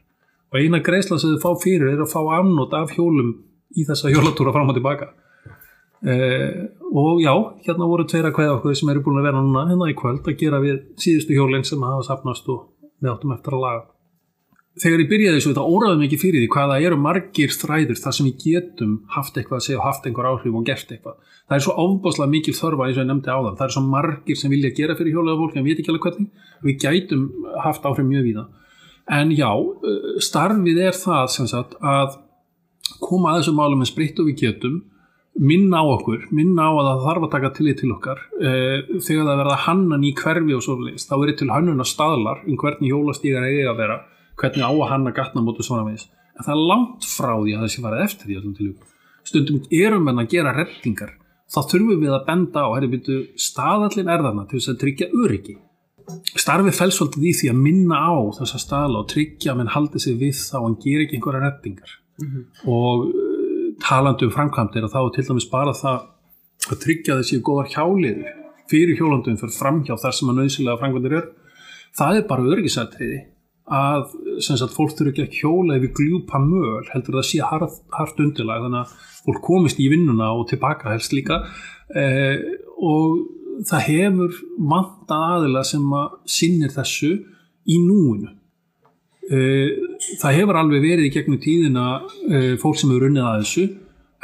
og 0.49 0.59
eina 0.59 0.81
greiðsla 0.85 1.19
sem 1.19 1.35
þið 1.35 1.43
fá 1.43 1.51
fyrir 1.63 1.91
er 1.93 2.03
að 2.03 2.13
fá 2.13 2.21
annót 2.39 2.73
af 2.77 2.93
hjólum 2.95 3.35
í 3.77 3.85
þessa 3.85 4.11
hjólatúra 4.13 4.53
fram 4.55 4.71
og 4.71 4.77
tilbaka. 4.77 5.11
Eh, 5.99 6.65
og 6.95 7.19
já, 7.21 7.33
hérna 7.65 7.87
voru 7.89 8.05
tveira 8.07 8.31
kveða 8.31 8.57
okkur 8.57 8.75
sem 8.77 8.89
eru 8.89 9.03
búin 9.03 9.19
að 9.19 9.29
vera 9.29 9.43
núna 9.43 9.67
hérna 9.67 9.89
í 9.91 9.95
kvöld 9.99 10.23
að 10.23 10.37
gera 10.39 10.61
við 10.63 10.77
síðustu 10.95 11.35
hjólinn 11.35 11.67
sem 11.67 11.81
hafa 11.83 12.05
sapnast 12.07 12.47
og 12.49 12.69
við 13.03 13.11
áttum 13.11 13.33
eftir 13.35 13.57
að 13.57 13.65
laga. 13.65 13.81
Þegar 14.79 15.01
ég 15.03 15.09
byrjaði 15.09 15.35
þessu 15.35 15.49
þetta 15.51 15.65
óraði 15.67 15.99
mikið 15.99 16.21
fyrir 16.21 16.43
því 16.43 16.49
hvaða 16.53 16.77
eru 16.87 16.97
margir 17.03 17.51
þræður 17.51 17.99
þar 17.99 18.15
sem 18.15 18.29
við 18.29 18.45
getum 18.45 18.93
haft 19.11 19.35
eitthvað 19.35 19.57
að 19.57 19.65
segja 19.65 19.79
og 19.81 19.87
haft 19.89 20.07
einhver 20.07 20.29
áhrif 20.29 20.55
og 20.55 20.65
gert 20.69 20.93
eitthvað. 20.93 21.17
Það 21.49 21.57
er 21.57 21.65
svo 21.65 21.75
ofbáslega 21.83 22.31
mikil 22.31 22.55
þörfa 22.55 22.85
eins 22.87 22.95
og 22.95 23.03
ég 23.03 23.09
nefndi 23.09 23.33
á 23.33 23.39
það 23.43 23.57
það 23.59 23.65
er 23.65 23.75
svo 23.75 23.83
margir 23.89 24.39
sem 24.39 24.53
vilja 24.53 24.71
gera 24.77 24.95
fyrir 24.95 25.17
hjólaða 25.17 25.41
fólk 25.41 25.57
en 25.57 25.65
við 25.65 25.73
veit 25.73 25.81
ekki 25.83 25.91
alveg 25.91 26.07
hvernig. 26.07 26.29
Við 26.63 26.79
gætum 26.85 27.25
haft 27.65 27.89
áhrif 27.89 28.07
mjög 28.07 28.27
víða 28.29 28.45
en 29.09 29.33
já, 29.35 29.49
uh, 29.49 30.19
starfið 30.23 30.83
er 30.89 30.97
það 30.97 31.25
sagt 31.37 31.75
að 31.79 32.19
koma 33.03 33.33
að 33.33 33.41
þessum 33.41 33.59
málum 33.59 33.83
með 33.83 33.91
spritt 33.91 34.21
og 34.21 34.29
við 34.29 34.45
getum 34.45 34.79
minna 35.39 35.79
á 35.79 35.85
okkur, 35.87 36.27
minna 36.35 36.67
á 36.67 36.71
að 36.73 36.87
það 36.89 37.03
þarf 37.07 37.25
að 37.25 37.33
taka 37.35 37.51
tillit 37.55 37.77
til 37.79 37.91
okkar. 37.95 38.21
Uh, 38.41 38.77
þegar 38.99 39.27
það 39.29 39.41
verða 39.43 39.59
hannan 39.65 40.05
í 40.05 40.13
hverfi 40.17 40.55
og 40.57 40.63
svo 40.65 40.77
leist, 40.83 41.09
þá 41.09 41.17
er 41.19 41.35
til 41.39 41.51
hannuna 41.53 41.87
staðlar 41.87 42.45
um 42.45 42.59
hvernig 42.59 42.91
hjólastígar 42.91 43.47
eigi 43.47 43.67
að 43.69 43.83
vera 43.83 43.99
hvernig 44.39 44.65
á 44.65 44.71
að 44.71 44.89
hanna 44.93 45.13
gatnamótu 45.15 45.65
svona 45.65 45.85
veist 45.87 46.11
en 46.39 46.47
það 46.47 46.55
er 46.55 46.67
langt 46.71 47.07
frá 47.07 47.33
því 47.35 47.55
að 47.57 47.71
sé 47.73 47.81
farið 47.83 48.05
eftir 48.05 48.29
því 48.29 48.69
stundum 49.27 49.63
erum 49.75 50.07
við 50.07 50.21
að 50.23 50.29
gera 50.31 50.53
rettingar, 50.55 51.11
þá 51.51 51.59
þurfum 51.67 52.03
við 52.03 52.13
að 52.15 52.27
benda 52.29 52.63
á, 52.63 52.69
herri 52.73 52.89
byrju, 52.93 53.17
staðallin 53.35 54.09
er 54.09 54.23
þarna 54.23 54.45
til 54.47 54.59
þess 54.59 54.71
að 54.71 54.79
tryggja 54.83 55.09
öryggi 55.19 55.55
starfið 56.43 56.77
fæl 56.77 56.91
svolítið 56.95 57.27
í 57.29 57.33
því 57.39 57.49
að 57.51 57.61
minna 57.63 57.99
á 57.99 58.13
þessa 58.39 58.61
staðla 58.63 59.03
og 59.03 59.09
tryggja 59.13 59.53
að 59.53 59.59
mann 59.61 59.73
haldi 59.75 60.03
sig 60.03 60.19
við 60.19 60.37
þá 60.37 60.57
hann 60.59 60.77
ger 60.83 61.03
ekki 61.05 61.17
einhverja 61.17 61.43
rettingar 61.45 61.95
mm 62.19 62.27
-hmm. 62.27 62.43
og 62.75 63.07
uh, 63.07 63.65
talandi 63.83 64.25
um 64.27 64.35
framkvæmdir 64.35 64.87
og 64.87 64.93
þá 64.93 65.01
til 65.15 65.27
dæmis 65.29 65.49
bara 65.51 65.73
það 65.73 65.99
að 66.69 66.81
tryggja 66.85 67.19
þessi 67.19 67.41
góðar 67.41 67.73
hjáliður 67.73 68.37
fyrir 68.69 68.97
hjólandum 68.99 69.37
fyrir 69.41 69.59
framhjá 69.61 69.95
þar 69.97 70.15
sem 70.15 70.29
að 70.29 70.39
nöðsilega 70.39 70.79
framkvæmdir 70.81 71.17
er 71.19 71.27
það 71.97 72.17
er 72.17 72.27
bara 72.31 72.49
örgisætriði 72.53 73.19
að 73.69 74.13
sagt, 74.41 74.73
fólk 74.73 74.95
þurfi 74.97 75.11
ekki 75.11 75.25
að 75.25 75.35
hjóla 75.39 75.77
yfir 75.77 75.91
gljúpa 75.99 76.41
möl 76.41 76.87
heldur 76.89 77.19
það 77.19 77.27
sé 77.29 77.41
hart 77.45 78.21
undirlag. 78.21 78.63
Þannig 78.65 78.79
að 78.81 78.93
fólk 79.27 79.43
komist 79.45 79.81
í 79.81 79.89
vinnuna 79.91 80.31
og 80.33 80.47
tilbaka 80.49 80.93
helst 80.93 81.13
líka. 81.13 81.43
Eh, 81.93 82.41
og 82.81 83.19
það 83.67 83.85
hefur 83.89 84.37
vantað 84.71 85.25
aðila 85.35 85.63
sem 85.67 85.95
að 85.95 86.13
sinnir 86.29 86.73
þessu 86.73 87.11
í 87.69 87.79
núinu. 87.83 88.31
Eh, 89.29 89.75
það 90.21 90.39
hefur 90.39 90.57
alveg 90.57 90.85
verið 90.85 91.09
í 91.09 91.11
gegnum 91.13 91.41
tíðina 91.41 91.89
eh, 92.31 92.55
fólk 92.61 92.79
sem 92.79 92.89
hefur 92.89 93.05
runnið 93.05 93.27
að 93.29 93.43
þessu 93.43 93.65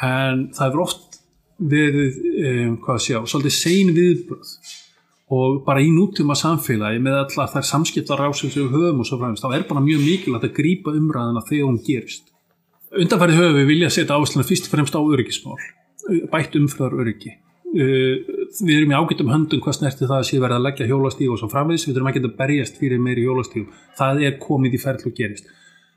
en 0.05 0.47
það 0.55 0.65
hefur 0.65 0.85
oft 0.85 1.19
verið 1.61 2.17
eh, 2.41 2.71
hvað 2.81 2.95
að 2.95 3.03
sjá, 3.05 3.19
svolítið 3.29 3.55
sein 3.55 3.93
viðbröð 3.95 4.55
og 5.35 5.61
bara 5.65 5.81
í 5.81 5.91
nútuma 5.93 6.35
samfélagi 6.37 6.99
með 7.01 7.19
allar 7.19 7.51
þær 7.53 7.69
samskiptarásum 7.69 8.49
sem 8.49 8.65
við 8.65 8.75
höfum 8.75 9.01
og 9.01 9.09
svo 9.09 9.19
fræmst, 9.21 9.45
þá 9.45 9.57
er 9.57 9.69
bara 9.69 9.85
mjög 9.85 10.03
mikilvægt 10.05 10.49
að 10.49 10.57
grípa 10.57 10.93
umræðina 10.93 11.45
þegar 11.45 11.69
hún 11.69 11.79
gerist. 11.85 12.27
Undanfærið 12.95 13.41
höfum 13.41 13.57
við 13.59 13.71
vilja 13.71 13.93
setja 13.93 14.17
ásluna 14.17 14.45
fyrst 14.45 14.69
og 14.69 14.73
fremst 14.73 14.97
á 14.97 15.01
öryggismál 15.01 15.57
bætt 16.33 16.57
umfröðar 16.57 16.99
öryggi 17.01 17.33
við 18.61 18.79
erum 18.79 18.93
í 18.93 18.97
ágættum 18.97 19.31
höndum 19.31 19.61
hvað 19.63 19.77
snerti 19.79 20.07
það 20.07 20.17
að 20.17 20.27
sé 20.29 20.39
verið 20.39 20.57
að 20.57 20.65
leggja 20.65 20.87
hjólastíg 20.89 21.31
og 21.33 21.39
svo 21.41 21.49
framvegs, 21.51 21.85
við 21.87 21.99
erum 21.99 22.09
ekki 22.11 22.23
að 22.23 22.35
berjast 22.39 22.79
fyrir 22.79 23.01
meiri 23.03 23.25
hjólastíg, 23.25 23.69
það 23.97 24.23
er 24.27 24.37
komið 24.41 24.77
í 24.77 24.81
ferðlu 24.81 25.11
og 25.11 25.17
gerist. 25.17 25.49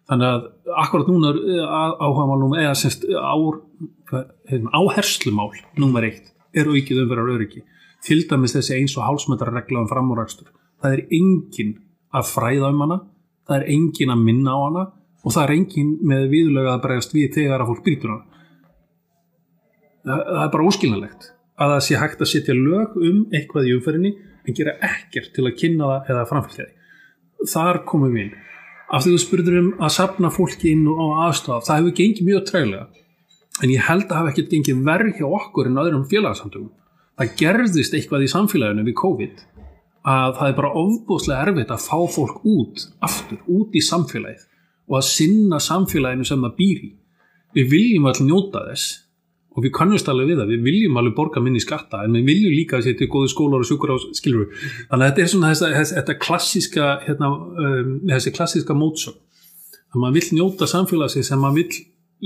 Þannig 0.09 0.29
að 0.29 0.47
akkurat 0.83 1.11
núna 1.11 1.33
mál 2.31 2.39
númer 2.41 2.63
eða 2.63 2.77
semst 2.81 3.05
hérna, 3.05 4.73
áherslumál 4.73 5.51
númer 5.77 6.09
eitt 6.09 6.33
er 6.57 6.71
aukið 6.71 7.03
umverðar 7.03 7.35
öryggi 7.35 7.65
til 8.07 8.23
dæmis 8.31 8.55
þessi 8.57 8.79
eins 8.79 8.97
og 8.97 9.05
hálsmetra 9.05 9.53
regla 9.53 9.83
um 9.83 9.91
framúrækstur, 9.91 10.49
það 10.81 10.97
er 10.97 11.03
engin 11.19 11.75
að 12.15 12.31
fræða 12.31 12.73
um 12.73 12.85
hana, 12.87 13.01
það 13.49 13.59
er 13.59 13.73
engin 13.75 14.15
að 14.15 14.25
minna 14.25 14.55
á 14.55 14.59
hana 14.65 14.85
og 15.25 15.35
það 15.35 15.43
er 15.45 15.55
engin 15.59 15.95
með 16.09 16.29
viðlöga 16.33 16.77
að 16.77 16.85
berjast 16.87 17.17
við 17.17 17.35
þegar 17.37 17.65
að 17.65 17.73
fólk 17.73 17.85
brítur 17.85 18.15
hana. 18.15 18.45
Það, 20.09 20.23
það 20.25 20.45
er 20.47 20.53
bara 20.55 20.69
óskilnalegt 20.71 21.33
að 21.59 21.73
það 21.75 21.85
sé 21.87 22.01
hægt 22.01 22.23
að 22.23 22.31
setja 22.33 22.57
lög 22.57 22.97
um 22.97 23.23
eitthvað 23.35 23.69
í 23.69 23.75
umferðinni 23.77 24.13
en 24.49 24.57
gera 24.57 24.77
ekkert 24.89 25.33
til 25.35 25.47
að 25.47 25.57
kynna 25.61 25.91
það 25.91 26.13
eða 26.13 26.29
framfylgja 26.31 26.67
því. 26.67 26.75
Þar 27.53 27.81
komum 27.89 28.15
við 28.15 28.25
inn. 28.25 28.37
Af 28.89 29.05
því 29.05 29.13
þú 29.13 29.21
spurður 29.23 29.59
um 29.61 29.69
að 29.85 29.95
sapna 29.99 30.31
fólki 30.33 30.73
inn 30.73 30.87
og 30.89 31.19
aðstofa, 31.27 31.67
það 31.67 31.81
hefur 31.81 31.97
gengið 31.99 32.29
mjög 32.29 32.45
trælega 32.49 32.87
en 33.59 33.73
ég 33.75 33.87
held 33.89 34.07
að 34.07 34.13
það 34.13 34.21
hef 34.21 34.31
ekkert 34.33 34.53
gengið 34.55 34.85
verð 34.87 35.19
hjá 35.19 35.27
okkur 35.29 35.69
en 35.69 35.81
öðrum 35.83 36.07
félagsamtökum. 36.09 36.71
Það 37.19 37.33
gerðist 37.41 37.97
eitthvað 37.99 38.25
í 38.25 38.31
samfélaginu 38.31 38.87
við 38.87 38.97
COVID 39.03 39.43
að 40.09 40.37
það 40.39 40.53
er 40.53 40.57
bara 40.61 40.71
ofbúslega 40.79 41.41
erfitt 41.43 41.75
að 41.75 41.85
fá 41.85 41.99
fólk 42.15 42.47
út, 42.47 42.85
aftur, 43.05 43.43
út 43.51 43.75
í 43.75 43.83
samfélagið 43.83 44.47
og 44.89 44.97
að 45.01 45.09
sinna 45.11 45.59
samfélaginu 45.61 46.25
sem 46.25 46.47
það 46.47 46.57
býr 46.61 46.85
í. 46.87 46.91
Við 47.59 47.71
viljum 47.75 48.09
þess 48.09 49.08
og 49.59 49.65
við 49.65 49.73
kannumst 49.75 50.09
alveg 50.11 50.31
við 50.31 50.41
það, 50.41 50.53
við 50.53 50.67
viljum 50.69 50.99
alveg 51.01 51.15
borga 51.17 51.43
minni 51.43 51.63
skatta 51.63 52.05
en 52.07 52.15
við 52.15 52.29
viljum 52.29 52.55
líka 52.55 52.79
að 52.79 52.87
setja 52.87 53.11
góði 53.11 53.33
skólar 53.33 53.65
og 53.65 53.67
sjúkur 53.67 53.91
á 53.91 53.97
skilur 54.15 54.53
þannig 54.55 54.95
að 54.95 55.05
þetta 55.09 55.25
er 55.25 55.33
svona 55.33 55.51
þess, 55.51 55.65
þess, 55.75 55.95
þetta 55.99 56.17
klassiska 56.23 56.89
hérna, 57.03 57.31
um, 57.65 57.91
þessi 58.13 58.35
klassiska 58.37 58.79
mótsögn. 58.79 59.19
Að 59.89 60.03
maður 60.03 60.19
vill 60.21 60.39
njóta 60.39 60.69
samfélagsins 60.71 61.33
sem 61.33 61.43
maður 61.43 61.63
vill 61.65 61.83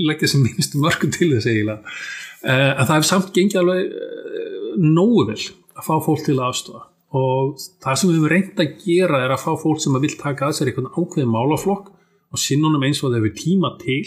leggja 0.09 0.29
sem 0.29 0.45
minnstu 0.45 0.81
mörgum 0.83 1.13
til 1.15 1.31
þess 1.33 1.49
eiginlega. 1.49 1.97
Uh, 2.43 2.71
en 2.75 2.85
það 2.85 2.95
hefur 2.97 3.09
samt 3.09 3.33
gengið 3.35 3.61
alveg 3.63 3.93
uh, 3.97 4.73
nógu 4.83 5.27
vel 5.31 5.39
að 5.73 5.87
fá 5.87 5.95
fólk 6.05 6.25
til 6.27 6.37
aðstofa 6.37 6.89
og 7.13 7.57
það 7.83 7.97
sem 7.99 8.09
við 8.09 8.15
hefur 8.17 8.31
reynd 8.33 8.61
að 8.63 8.77
gera 8.83 9.19
er 9.21 9.33
að 9.33 9.43
fá 9.43 9.51
fólk 9.61 9.81
sem 9.83 9.97
að 9.97 10.07
vil 10.07 10.15
taka 10.17 10.47
að 10.47 10.55
sér 10.57 10.71
einhvern 10.71 10.93
ákveðin 10.95 11.33
málaflokk 11.33 11.91
og 12.33 12.41
sinnunum 12.41 12.85
eins 12.87 13.01
og 13.03 13.11
það 13.11 13.19
hefur 13.19 13.35
tíma 13.37 13.73
til 13.81 13.99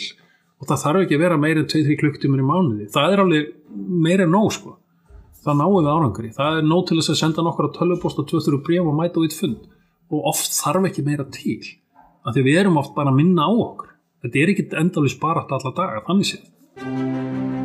og 0.61 0.69
það 0.71 0.83
þarf 0.83 1.05
ekki 1.05 1.17
að 1.17 1.25
vera 1.25 1.39
meira 1.41 1.63
en 1.63 1.71
2-3 1.71 1.97
klukktímur 2.01 2.43
í 2.43 2.47
mánuði. 2.47 2.89
Það 2.93 3.15
er 3.15 3.23
alveg 3.25 3.49
meira 4.07 4.27
en 4.27 4.35
nóg 4.35 4.53
sko. 4.57 4.77
það 5.47 5.59
náum 5.61 5.75
við 5.79 5.89
árangri. 5.93 6.29
Það 6.35 6.57
er 6.59 6.65
nóg 6.67 6.87
til 6.89 6.97
þess 6.99 7.13
að 7.13 7.19
senda 7.21 7.43
nokkar 7.47 7.69
á 7.71 7.77
tölvupost 7.77 8.19
og 8.19 8.27
2-3 8.33 8.63
bref 8.67 8.89
og 8.91 8.97
mæta 8.99 9.23
út 9.23 9.37
fund. 9.37 9.69
Og 10.11 10.31
oft 10.33 10.51
þarf 10.57 10.89
ekki 10.91 11.07
meira 11.07 11.27
til 11.31 11.61
af 12.27 12.35
því 12.35 12.43
við 12.43 12.59
erum 12.65 12.81
oft 12.81 12.97
bara 12.97 13.13
að 13.13 13.21
minna 13.21 13.47
á 13.47 13.53
okkur. 13.55 13.93
Þetta 14.25 14.43
er 14.43 14.55
ekki 14.55 14.67
endalvis 14.81 15.21
bara 15.23 15.47
alltaf 15.47 15.77
daga 15.77 16.03
þannig 16.09 16.33
séð 16.33 17.56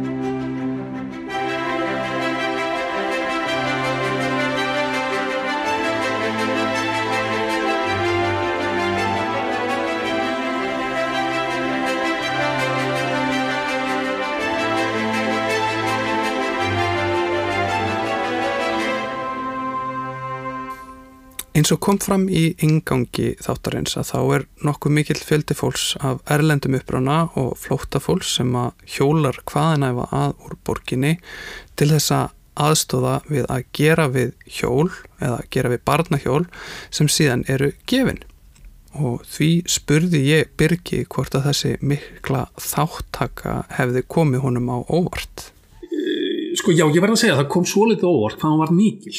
Eins 21.61 21.69
og 21.75 21.77
kom 21.85 21.99
fram 22.01 22.23
í 22.25 22.55
ingangi 22.65 23.35
þáttarins 23.37 23.93
að 23.99 24.07
þá 24.07 24.19
er 24.33 24.43
nokkuð 24.65 24.93
mikill 24.95 25.19
fjöldi 25.21 25.53
fólks 25.53 25.83
af 26.01 26.23
erlendum 26.33 26.73
upprána 26.73 27.17
og 27.37 27.51
flóta 27.61 27.99
fólks 28.01 28.31
sem 28.39 28.55
að 28.57 28.71
hjólar 28.89 29.35
hvaðanæfa 29.45 30.07
að 30.17 30.31
úr 30.47 30.55
borginni 30.65 31.11
til 31.77 31.91
þess 31.91 32.15
að 32.15 32.31
aðstóða 32.65 33.11
við 33.27 33.45
að 33.53 33.67
gera 33.77 34.07
við 34.09 34.31
hjól 34.55 34.87
eða 35.21 35.35
gera 35.53 35.71
við 35.75 35.83
barnahjól 35.91 36.39
sem 36.89 37.11
síðan 37.13 37.43
eru 37.45 37.69
gefin. 37.85 38.23
Og 38.97 39.21
því 39.29 39.49
spurði 39.69 40.23
ég 40.31 40.55
Birgi 40.57 41.03
hvort 41.13 41.37
að 41.37 41.51
þessi 41.51 41.75
mikla 41.85 42.47
þáttaka 42.57 43.59
hefði 43.75 44.01
komið 44.09 44.47
honum 44.47 44.73
á 44.73 44.77
óvart. 44.89 45.51
Sko 46.57 46.73
já, 46.73 46.87
ég 46.89 46.97
verði 46.97 47.19
að 47.19 47.21
segja 47.21 47.37
að 47.37 47.43
það 47.43 47.53
kom 47.53 47.69
svo 47.69 47.85
litið 47.91 48.09
óvart 48.09 48.41
hvað 48.41 48.49
hann 48.49 48.63
var 48.63 48.75
mikil. 48.79 49.15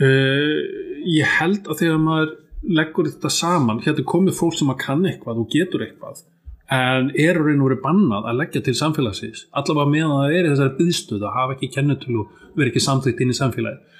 Uh, 0.00 0.56
ég 1.04 1.28
held 1.38 1.68
að 1.68 1.82
þegar 1.82 1.98
maður 2.00 2.30
leggur 2.64 3.08
þetta 3.08 3.32
saman, 3.32 3.80
hérna 3.84 4.04
komið 4.08 4.36
fólk 4.38 4.56
sem 4.56 4.72
að 4.72 4.80
kann 4.80 5.06
eitthvað 5.08 5.42
og 5.42 5.50
getur 5.52 5.84
eitthvað 5.84 6.22
en 6.70 7.08
eru 7.18 7.44
reyn 7.44 7.62
og 7.64 7.70
verið 7.70 7.80
bannað 7.82 8.26
að 8.30 8.36
leggja 8.38 8.60
til 8.62 8.76
samfélagsins, 8.78 9.46
allavega 9.58 9.90
meðan 9.90 10.12
það 10.20 10.34
er 10.36 10.48
þessari 10.52 10.76
byðstöð 10.78 11.24
að 11.26 11.36
hafa 11.36 11.56
ekki 11.56 11.70
kennetölu 11.74 12.20
og 12.22 12.44
vera 12.54 12.70
ekki 12.70 12.82
samþýtt 12.84 13.22
inn 13.24 13.32
í 13.32 13.38
samfélagi 13.40 13.90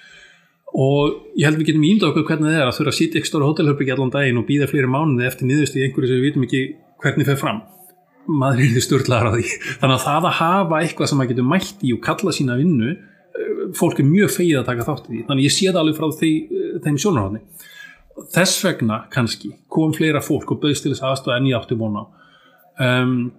og 0.71 1.35
ég 1.35 1.49
held 1.49 1.59
við 1.59 1.73
getum 1.73 1.87
ímda 1.88 2.09
okkur 2.11 2.26
hvernig 2.28 2.52
það 2.52 2.61
er 2.61 2.69
að 2.69 2.76
þurfa 2.76 2.92
að 2.92 2.99
sýta 3.00 3.19
ekki 3.19 3.30
stóra 3.30 3.49
hótelhörbyggi 3.49 3.95
allan 3.95 4.12
daginn 4.14 4.38
og 4.38 4.47
býða 4.47 4.69
fleiri 4.71 4.90
mánuði 4.90 5.26
eftir 5.26 5.50
niðurst 5.50 5.78
í 5.78 5.85
einhverju 5.87 6.11
sem 6.11 6.21
við 6.21 6.26
vitum 6.28 6.47
ekki 6.47 6.61
hvernig 7.02 7.26
fer 7.26 7.38
fram. 7.40 7.62
Maður 8.30 8.62
er 8.62 8.75
því 8.76 8.83
störtlaðar 8.85 9.30
á 9.30 9.33
því 9.35 9.47
þannig 9.80 9.97
að 9.97 10.04
það 10.04 10.28
að 10.28 10.37
hafa 10.38 10.80
eitthvað 10.85 11.11
sem 11.11 11.19
maður 11.19 11.33
getur 11.33 11.49
mætt 11.50 11.83
í 11.83 11.95
og 11.97 12.02
kalla 12.04 12.35
sína 12.37 12.59
vinnu 12.61 12.92
fólk 13.78 14.00
er 14.02 14.08
mjög 14.08 14.32
feið 14.34 14.56
að 14.60 14.68
taka 14.70 14.87
þátt 14.88 15.08
í 15.08 15.12
því. 15.12 15.25
Þannig 15.28 15.46
ég 15.46 15.54
sé 15.54 15.68
það 15.70 15.80
alveg 15.82 15.99
frá 16.00 16.08
því 16.20 16.32
þeim 16.84 16.99
sjónarhóðni 17.04 17.42
þess 18.34 18.64
vegna 18.64 19.04
kannski 19.12 19.52
kom 19.72 19.92
fleira 19.96 20.22
fólk 20.25 20.52
og 20.52 20.60
bauðst 20.62 20.84
til 20.84 20.92
þess 20.92 21.04
aðstofa 21.06 21.38
enn 21.38 21.50
í 21.50 21.54
áttu 21.56 21.78
vona 21.80 22.04
um, 22.80 23.30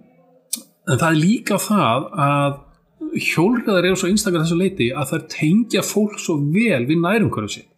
en 0.88 0.98
það 0.98 1.08
er 1.10 1.20
líka 1.20 1.58
það 1.62 2.08
að 2.26 2.56
hjólriðar 3.12 3.90
eru 3.90 3.98
svo 4.00 4.08
einstaklega 4.10 4.46
þessu 4.46 4.58
leiti 4.58 4.88
að 4.94 5.12
það 5.12 5.28
tengja 5.36 5.84
fólk 5.86 6.18
svo 6.22 6.38
vel 6.40 6.82
við 6.88 7.02
nærumhverju 7.02 7.54
sér 7.56 7.68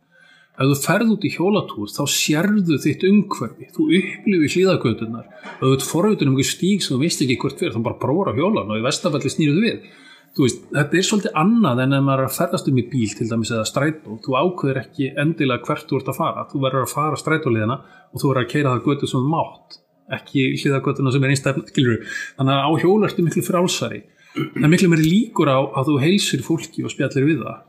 ef 0.55 0.71
þú 0.71 0.79
ferð 0.85 1.13
út 1.17 1.27
í 1.27 1.33
hjólatúr 1.35 1.91
þá 1.91 2.03
sérðu 2.15 2.77
þitt 2.79 3.03
umhverfi. 3.09 3.67
Þú 3.75 3.87
upplifir 3.99 4.53
hlýðagötunar 4.53 5.25
ef 5.27 5.65
þú 5.65 5.73
ert 5.75 5.87
forveitur 5.89 6.31
um 6.31 6.37
einhver 6.37 6.47
stík 6.47 6.85
sem 6.85 6.95
þú 6.95 7.01
veist 7.01 7.25
ekki 7.25 7.41
hvort 7.43 7.59
fyrir 7.59 7.75
þá 7.75 7.81
bara 7.89 7.99
bróður 7.99 8.31
á 8.31 8.39
hjólan 8.39 8.71
og 8.71 8.79
í 8.79 8.85
vestafalli 8.85 9.33
snýruðu 9.35 9.65
við 9.65 9.89
Veist, 10.35 10.65
þetta 10.75 10.99
er 10.99 11.07
svolítið 11.07 11.37
annað 11.39 11.81
en 11.85 11.95
ef 11.95 12.01
maður 12.03 12.25
er 12.25 12.29
að 12.29 12.39
ferðast 12.39 12.71
um 12.71 12.79
í 12.81 12.85
bíl 12.91 13.13
til 13.15 13.29
dæmis 13.31 13.53
eða 13.55 13.69
strætó 13.71 14.17
þú 14.25 14.35
ákveður 14.35 14.81
ekki 14.81 15.13
endilega 15.23 15.63
hvert 15.69 15.87
þú 15.87 16.01
ert 16.01 16.11
að 16.11 16.19
fara. 16.19 16.47
Þú 16.51 16.63
verður 16.65 16.87
að 16.87 16.95
fara 16.95 17.21
strætóliðina 17.21 17.77
og 18.11 18.17
þú 18.19 18.31
verður 18.33 18.43
að 18.43 18.51
keira 18.51 18.73
það 18.73 18.89
götu 18.89 19.11
sem 19.13 19.29
mátt 19.31 19.79
ekki 20.15 20.49
hlýðagötuna 20.59 21.13
sem 21.15 21.23
er 21.25 21.33
einstæfn 21.33 21.63
þannig 21.71 22.51
að 22.53 22.67
á 22.67 22.71
hjóla 22.83 23.09
ertu 23.09 23.25
miklu 23.25 23.45
frálsari 23.47 24.03
það 24.35 24.67
er 24.67 24.73
miklu 24.73 24.91
meiri 24.91 25.07
líkur 25.07 25.51
á 25.51 25.59
að 25.63 25.89
þú 25.91 25.95
heilsir 26.03 26.43
fólki 26.45 26.85
og 26.85 26.93
spjallir 26.93 27.29
við 27.29 27.45
það. 27.45 27.63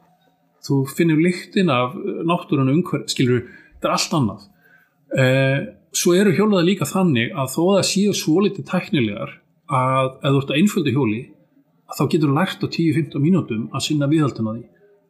Þú 0.65 0.77
finnir 0.89 1.21
lyktin 1.21 1.69
af 1.69 1.93
náttúrunu 2.25 2.73
umhverf, 2.73 3.05
skilur, 3.13 3.43
þetta 3.75 3.89
er 3.89 3.93
allt 3.93 4.15
annað. 4.17 4.45
Eh, 5.15 5.59
svo 5.93 6.15
eru 6.17 6.33
hjólaða 6.33 6.65
líka 6.65 6.87
þannig 6.89 7.35
að 7.37 7.51
þó 7.53 7.61
að 7.61 7.75
það 7.77 7.89
séu 7.91 8.15
svo 8.17 8.41
litið 8.41 8.67
tæknilegar 8.71 9.35
að 9.69 10.09
ef 10.09 10.25
þú 10.25 10.39
ert 10.39 10.53
að 10.53 10.59
einföldu 10.59 10.95
hjóli 10.95 11.21
þá 11.95 12.03
getur 12.11 12.31
þú 12.31 12.37
lært 12.37 12.63
á 12.63 12.67
10-15 12.67 13.23
mínútum 13.23 13.67
að 13.71 13.85
sinna 13.87 14.09
viðhaldun 14.11 14.49
á 14.49 14.53
því. 14.55 14.63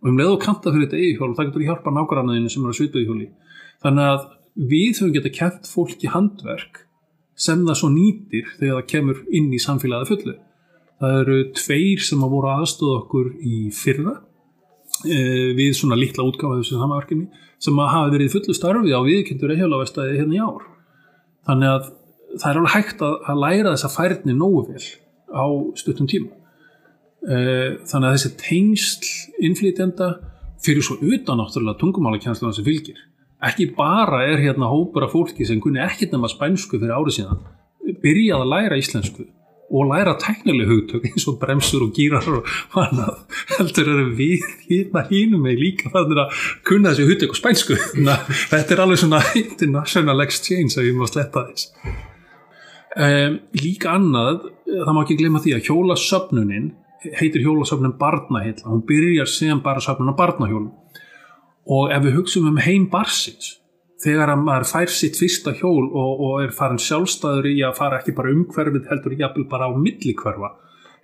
Og 0.03 0.09
um 0.11 0.19
leið 0.19 0.33
og 0.35 0.41
kanta 0.43 0.73
fyrir 0.73 0.89
þetta 0.91 1.25
og 1.25 1.37
það 1.37 1.47
getur 1.49 1.65
hjálpa 1.65 1.93
nákvæmnaðinu 1.95 2.51
sem 2.51 2.65
er 2.65 2.73
að 2.73 2.79
svita 2.79 3.01
í 3.01 3.07
hjóli. 3.07 3.29
Þannig 3.83 4.09
að 4.11 4.27
við 4.55 4.99
höfum 4.99 5.15
getað 5.15 5.35
kent 5.39 5.69
fólki 5.69 6.11
handverk 6.11 6.83
sem 7.35 7.65
það 7.67 7.79
svo 7.79 7.89
nýtir 7.91 8.51
þegar 8.59 8.77
það 8.77 8.91
kemur 8.93 9.23
inn 9.35 9.49
í 9.51 9.61
samfélagið 9.61 10.11
fullu. 10.11 10.35
Það 11.01 11.17
eru 11.23 11.39
tveir 11.57 12.05
sem 12.07 12.23
að 12.23 12.35
voru 12.37 12.51
aðstóða 12.53 12.99
okkur 13.01 13.33
í 13.43 13.57
fyrra 13.75 14.13
e, 15.03 15.17
við 15.57 15.73
svona 15.75 15.97
litla 15.99 16.23
útgáfa 16.23 16.61
þessu 16.61 16.79
samanverkefni 16.79 17.43
sem 17.65 17.81
að 17.81 17.91
hafa 17.91 18.13
verið 18.13 18.31
fullu 18.35 18.55
starfi 18.55 18.95
á 18.95 19.01
viðkyndur 19.03 19.55
ehjólavestæði 19.57 20.21
hérna 20.21 20.37
í 20.37 20.43
ár. 20.45 20.63
Þannig 21.49 21.73
að 21.73 21.91
það 22.39 22.49
er 22.49 22.59
alveg 22.61 22.75
hægt 22.75 23.03
að, 23.05 23.43
læra 23.43 23.75
þessa 23.75 23.91
færni 23.91 24.35
nógu 24.37 24.65
vel 24.69 24.87
á 25.35 25.45
stuttum 25.79 26.07
tíma. 26.09 26.31
Eh, 26.31 26.44
þannig 27.25 28.07
að 28.07 28.15
þessi 28.15 28.31
tengsl 28.41 29.11
innflytjenda 29.47 30.09
fyrir 30.65 30.85
svo 30.85 30.97
utan 31.01 31.39
náttúrulega 31.41 31.79
tungumálakjænsluna 31.81 32.55
sem 32.55 32.65
fylgir. 32.65 32.99
Ekki 33.45 33.71
bara 33.77 34.23
er 34.25 34.41
hérna 34.41 34.69
hópur 34.71 35.05
af 35.05 35.13
fólki 35.13 35.45
sem 35.45 35.61
kunni 35.61 35.81
ekkert 35.83 36.13
nema 36.15 36.29
spænsku 36.31 36.79
fyrir 36.79 36.95
árið 36.95 37.19
síðan 37.19 37.41
byrjað 38.01 38.45
að 38.45 38.53
læra 38.53 38.77
íslensku 38.81 39.25
og 39.75 39.89
læra 39.89 40.13
teknileg 40.21 40.69
hugtök 40.69 41.05
eins 41.09 41.25
og 41.29 41.39
bremsur 41.41 41.87
og 41.87 41.93
gýrar 41.97 42.25
og 42.29 42.49
hannað 42.75 43.23
heldur 43.55 43.91
eru 43.95 44.07
við 44.17 44.45
hérna 44.69 45.05
hínum 45.09 45.45
með 45.45 45.61
líka 45.63 45.89
þannig 45.93 46.21
að 46.21 46.41
kunna 46.69 46.93
þessi 46.93 47.07
hugtök 47.09 47.33
og 47.33 47.39
spænsku. 47.41 47.77
Þetta 48.53 48.75
er 48.77 48.83
alveg 48.85 49.01
svona 49.01 49.21
international 49.41 50.25
exchange 50.25 50.77
að 50.77 50.89
við 50.89 50.99
má 50.99 51.09
sletta 51.09 51.47
þess 51.49 51.71
um, 52.95 53.37
líka 53.59 53.93
annað 53.95 54.49
það 54.65 54.93
má 54.95 55.01
ekki 55.03 55.19
glemja 55.19 55.43
því 55.45 55.55
að 55.57 55.69
hjóla 55.69 55.97
söpnunin 55.99 56.71
heitir 57.19 57.43
hjólasöfnum 57.45 57.97
barnahill 57.99 58.63
hún 58.65 58.85
byrjar 58.87 59.29
sem 59.29 59.61
bara 59.63 59.83
söfnun 59.83 60.13
á 60.13 60.15
barnahjólum. 60.17 60.73
Og 61.65 61.91
ef 61.93 62.03
við 62.05 62.19
hugsaum 62.19 62.49
um 62.51 62.61
heim 62.61 62.89
barsins 62.91 63.55
þegar 64.03 64.33
að 64.33 64.43
maður 64.43 64.67
fær 64.69 64.91
sitt 64.91 65.17
fyrsta 65.19 65.53
hjól 65.55 65.87
og, 65.87 66.21
og 66.25 66.43
er 66.43 66.53
farin 66.55 66.81
sjálfstæður 66.81 67.47
í 67.49 67.55
að 67.65 67.77
fara 67.79 67.99
ekki 68.01 68.15
bara 68.17 68.33
umhverfið 68.33 68.89
heldur 68.91 69.15
jafnvel 69.17 69.47
bara 69.51 69.69
á 69.69 69.71
millikverfa 69.73 70.51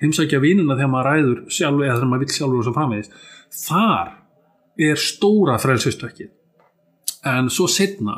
heimsækja 0.02 0.42
vínuna 0.42 0.78
þegar 0.78 0.92
maður 0.92 1.10
ræður 1.10 1.40
sjálf 1.54 1.86
eða 1.86 1.96
þegar 1.96 2.12
maður 2.12 2.26
vil 2.26 2.36
sjálfur 2.36 2.60
og 2.60 2.68
svo 2.68 2.76
framvegist 2.76 3.18
þar 3.62 4.14
er 4.92 5.02
stóra 5.02 5.58
frelsistökkið 5.62 6.32
en 7.32 7.52
svo 7.54 7.68
setna 7.70 8.18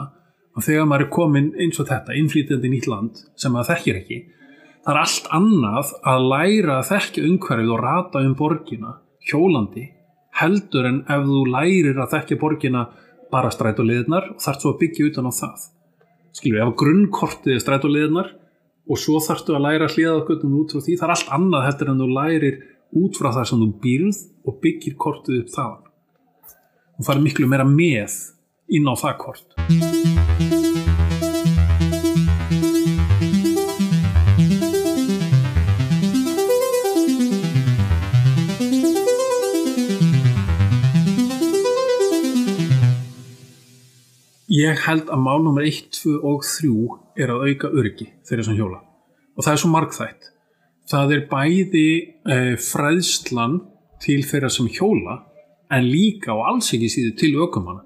og 0.53 0.65
þegar 0.65 0.89
maður 0.89 1.05
er 1.05 1.13
komin 1.17 1.51
eins 1.59 1.81
og 1.81 1.89
þetta 1.89 2.17
innflýtjandi 2.17 2.71
nýtt 2.71 2.89
land 2.89 3.23
sem 3.39 3.53
maður 3.53 3.73
þekkir 3.73 4.01
ekki 4.01 4.19
það 4.83 4.93
er 4.93 4.99
allt 4.99 5.27
annað 5.37 5.91
að 6.11 6.25
læra 6.33 6.77
að 6.79 6.87
þekkja 6.91 7.25
umhverfið 7.29 7.73
og 7.73 7.83
rata 7.83 8.23
um 8.23 8.33
borgina 8.35 8.97
hjólandi 9.29 9.85
heldur 10.39 10.89
en 10.89 10.99
ef 11.07 11.25
þú 11.29 11.43
lærir 11.53 12.01
að 12.01 12.15
þekkja 12.17 12.39
borgina 12.41 12.83
bara 13.33 13.51
strætóliðnar 13.53 14.33
og 14.33 14.41
þarfst 14.43 14.65
svo 14.65 14.73
að 14.73 14.79
byggja 14.83 15.09
utan 15.09 15.29
á 15.29 15.31
það. 15.33 15.67
Skilju, 16.33 16.59
ef 16.61 16.73
grunnkortið 16.81 17.55
er 17.55 17.63
strætóliðnar 17.63 18.33
og 18.89 18.99
svo 18.99 19.21
þarfst 19.23 19.47
þú 19.47 19.57
að 19.57 19.65
læra 19.67 19.89
hlýðaðgötun 19.93 20.57
út 20.59 20.75
frá 20.75 20.83
því, 20.83 20.97
það 20.99 21.07
er 21.07 21.15
allt 21.15 21.33
annað 21.37 21.67
heldur 21.69 21.93
en 21.93 22.03
þú 22.03 22.09
lærir 22.17 22.59
út 23.03 23.21
frá 23.21 23.29
það 23.31 23.49
sem 23.49 23.63
þú 23.63 23.69
býrð 23.85 24.21
og 24.43 24.59
byggir 24.65 24.97
kortið 25.05 25.39
upp 25.43 25.55
þaðan. 25.55 25.87
Og 26.99 27.07
það 27.07 27.15
er 27.15 27.23
miklu 27.29 27.49
meira 27.49 27.69
með 27.69 28.19
inn 28.73 28.91
á 28.91 28.93
það 28.97 29.17
kort 29.23 30.62
Ég 44.53 44.83
held 44.85 45.07
að 45.09 45.21
mál 45.23 45.39
nr. 45.41 45.63
1, 45.65 45.87
2 45.97 46.19
og 46.29 46.43
3 46.45 47.23
er 47.23 47.31
að 47.33 47.45
auka 47.47 47.69
öryggi 47.73 48.05
þeirra 48.27 48.43
sem 48.45 48.57
hjóla 48.59 48.83
og 49.33 49.45
það 49.45 49.53
er 49.55 49.61
svo 49.63 49.69
markþætt. 49.73 50.27
Það 50.91 51.13
er 51.15 51.23
bæði 51.31 51.87
e, 52.29 52.35
fræðslan 52.61 53.55
til 54.03 54.19
þeirra 54.29 54.51
sem 54.53 54.67
hjóla 54.69 55.15
en 55.73 55.87
líka 55.89 56.35
og 56.35 56.43
alls 56.51 56.69
ekki 56.75 56.91
síðu 56.91 57.15
til 57.17 57.31
aukumanna. 57.39 57.81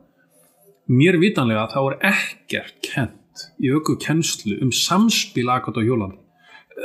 Mér 0.91 1.19
vitanlega 1.21 1.69
þá 1.71 1.80
er 1.86 1.97
ekkert 2.12 2.82
kent 2.84 3.45
í 3.63 3.71
aukukennslu 3.71 4.60
um 4.65 4.75
samspil 4.75 5.47
aðgátt 5.47 5.80
á 5.80 5.88
hjólandi. 5.88 6.19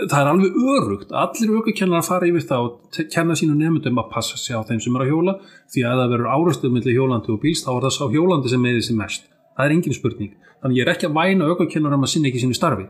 Það 0.06 0.18
er 0.20 0.30
alveg 0.30 0.62
örugt 0.76 1.10
að 1.10 1.26
allir 1.26 1.58
aukukennar 1.58 2.06
fara 2.06 2.30
yfir 2.30 2.46
það 2.52 2.68
og 2.68 3.02
kenna 3.16 3.34
sínu 3.34 3.58
nefndum 3.58 3.98
að 3.98 4.12
passa 4.14 4.38
sig 4.38 4.54
á 4.54 4.62
þeim 4.62 4.78
sem 4.84 4.94
er 4.94 5.04
á 5.04 5.10
hjóla 5.10 5.38
því 5.74 5.86
að 5.90 6.04
það 6.04 6.14
verður 6.14 6.32
árastuð 6.38 6.78
mellir 6.78 6.98
hjólandi 7.00 7.34
og 7.34 7.42
bíls 7.42 7.66
þá 7.66 7.74
er 7.74 7.84
það 7.88 7.96
sá 7.98 8.04
hjólandi 8.14 8.54
sem 8.54 8.62
meði 8.62 8.86
sem 8.86 9.02
mest 9.02 9.31
það 9.62 9.70
er 9.70 9.74
engin 9.76 9.96
spurning. 9.96 10.34
Þannig 10.62 10.78
ég 10.78 10.86
er 10.86 10.92
ekki 10.92 11.08
að 11.08 11.16
væna 11.16 11.48
aukakennar 11.50 11.96
um 11.96 12.06
að 12.06 12.12
sinna 12.12 12.30
ekki 12.30 12.42
sínu 12.42 12.58
starfi. 12.58 12.86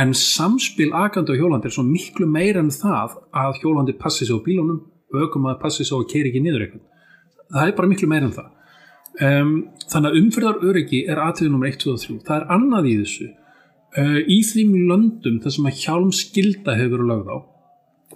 En 0.00 0.14
samspil 0.16 0.90
agandi 0.96 1.36
á 1.36 1.40
hjólandi 1.40 1.68
er 1.68 1.74
svo 1.74 1.84
miklu 1.84 2.28
meira 2.28 2.62
en 2.62 2.72
það 2.72 3.18
að 3.36 3.60
hjólandi 3.60 3.96
passi 4.00 4.26
sig 4.26 4.36
á 4.36 4.40
bílunum 4.44 4.80
aukum 5.12 5.48
að 5.50 5.60
passi 5.60 5.84
á 5.84 5.96
að 5.96 6.08
keira 6.12 6.30
ekki 6.30 6.42
niður 6.44 6.66
eitthvað. 6.66 6.84
Það 7.52 7.68
er 7.68 7.76
bara 7.76 7.92
miklu 7.92 8.08
meira 8.08 8.28
en 8.28 8.34
það. 8.36 8.50
Um, 9.12 9.54
þannig 9.92 10.08
að 10.08 10.18
umfyrðar 10.22 10.66
öryggi 10.70 11.02
er 11.12 11.20
aðtöðu 11.20 11.52
nr. 11.52 11.66
1, 11.68 11.80
2 11.82 11.92
og 11.92 12.00
3 12.00 12.18
það 12.28 12.36
er 12.38 12.46
annað 12.56 12.88
í 12.88 12.94
þessu. 13.02 13.28
Uh, 13.92 14.20
í 14.24 14.38
þeim 14.48 14.76
löndum 14.88 15.40
þar 15.44 15.56
sem 15.56 15.68
að 15.68 15.82
hjálm 15.82 16.12
skilda 16.16 16.76
hefur 16.78 16.96
verið 16.96 17.10
lögð 17.12 17.32
á 17.36 17.38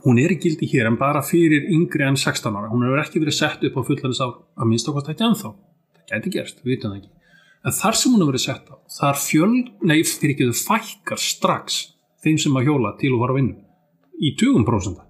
hún 0.07 0.21
er 0.23 0.33
í 0.33 0.39
gildi 0.41 0.69
hér 0.71 0.89
en 0.89 0.97
bara 1.01 1.21
fyrir 1.25 1.67
yngri 1.73 2.05
en 2.07 2.17
16 2.17 2.49
ára. 2.55 2.71
Hún 2.71 2.87
hefur 2.87 3.03
ekki 3.03 3.21
verið 3.21 3.37
sett 3.37 3.65
upp 3.67 3.77
á 3.77 3.83
fullanins 3.85 4.23
á 4.25 4.29
að 4.33 4.69
minnst 4.71 4.89
okkar 4.89 5.05
stætti 5.05 5.27
anþá 5.27 5.51
það 5.51 5.65
gæti 6.11 6.33
gerst, 6.37 6.63
við 6.63 6.77
vitum 6.77 6.93
það 6.93 7.01
ekki 7.01 7.16
en 7.65 7.77
þar 7.79 7.99
sem 7.99 8.13
hún 8.13 8.23
hefur 8.23 8.33
verið 8.33 8.45
sett 8.45 8.69
á 8.73 8.77
þar 8.99 9.21
fjöl, 9.23 9.55
nei 9.83 10.01
fyrir 10.05 10.35
ekki 10.35 10.51
þau 10.51 10.63
fækkar 10.67 11.23
strax 11.23 11.81
þeim 12.25 12.39
sem 12.43 12.59
að 12.59 12.71
hjóla 12.71 12.95
til 13.01 13.15
og 13.15 13.23
fara 13.23 13.37
að 13.37 13.41
vinna 13.41 13.59
í 14.17 14.33
20% 14.41 15.03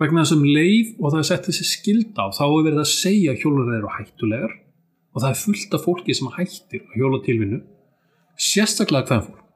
vegna 0.00 0.22
þess 0.24 0.36
að 0.36 0.44
leið 0.56 0.92
og 1.00 1.08
það 1.08 1.18
er 1.22 1.28
sett 1.30 1.48
þessi 1.48 1.66
skilda 1.70 2.28
á 2.28 2.34
þá 2.36 2.44
er 2.46 2.66
verið 2.66 2.82
að 2.82 2.92
segja 2.92 3.32
að 3.32 3.42
hjólar 3.42 3.72
eru 3.78 3.94
hættulegar 3.96 4.52
og 5.16 5.22
það 5.22 5.30
er 5.30 5.40
fullt 5.40 5.76
af 5.76 5.86
fólki 5.86 6.16
sem 6.16 6.30
hættir 6.36 6.84
að 6.84 7.00
hjóla 7.00 7.22
til 7.24 7.38
vinnu 7.40 7.62
sérstaklega 8.36 9.08
hvem 9.08 9.24
fólk 9.30 9.46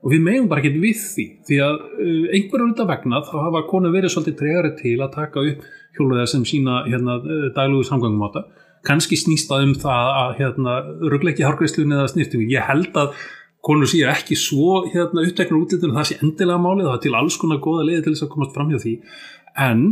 og 0.00 0.14
við 0.14 0.24
meðum 0.24 0.48
bara 0.48 0.62
ekki 0.62 0.80
við 0.80 1.02
því 1.02 1.26
því 1.48 1.60
að 1.66 1.76
uh, 1.76 2.24
einhverjum 2.32 2.72
þetta 2.72 2.88
vegna 2.88 3.20
þá 3.26 3.34
hafa 3.44 3.62
konu 3.68 3.92
verið 3.92 4.14
svolítið 4.14 4.38
tregari 4.40 4.72
til 4.78 4.96
að 4.96 5.14
taka 5.18 5.44
upp 5.50 5.66
hjóluðar 5.98 6.30
sem 6.32 6.46
sína 6.48 6.80
hérna, 6.86 7.18
uh, 7.20 7.48
daglugu 7.56 7.84
samgangum 7.88 8.24
áta 8.30 8.46
kannski 8.86 9.18
snýst 9.20 9.50
það 9.50 9.66
um 9.66 9.74
það 9.82 10.10
að 10.22 10.32
hérna, 10.40 10.76
ruggleiki 11.12 11.46
hárgreifslun 11.46 11.96
eða 11.96 12.08
snýrtingu 12.12 12.48
ég 12.52 12.68
held 12.68 12.96
að 12.96 13.16
konur 13.66 13.90
séu 13.90 14.06
ekki 14.08 14.38
svo 14.40 14.84
hérna, 14.88 15.24
uppteknur 15.26 15.66
útlýttur 15.66 15.92
það 15.96 16.08
sé 16.08 16.20
endilega 16.24 16.62
málið 16.62 16.88
það 16.88 16.96
er 16.96 17.02
til 17.04 17.16
alls 17.18 17.36
konar 17.40 17.60
goða 17.64 17.84
leiði 17.88 18.06
til 18.06 18.14
þess 18.14 18.26
að 18.26 18.32
komast 18.36 18.56
fram 18.56 18.72
hjá 18.72 18.80
því. 18.80 18.94
En 19.60 19.82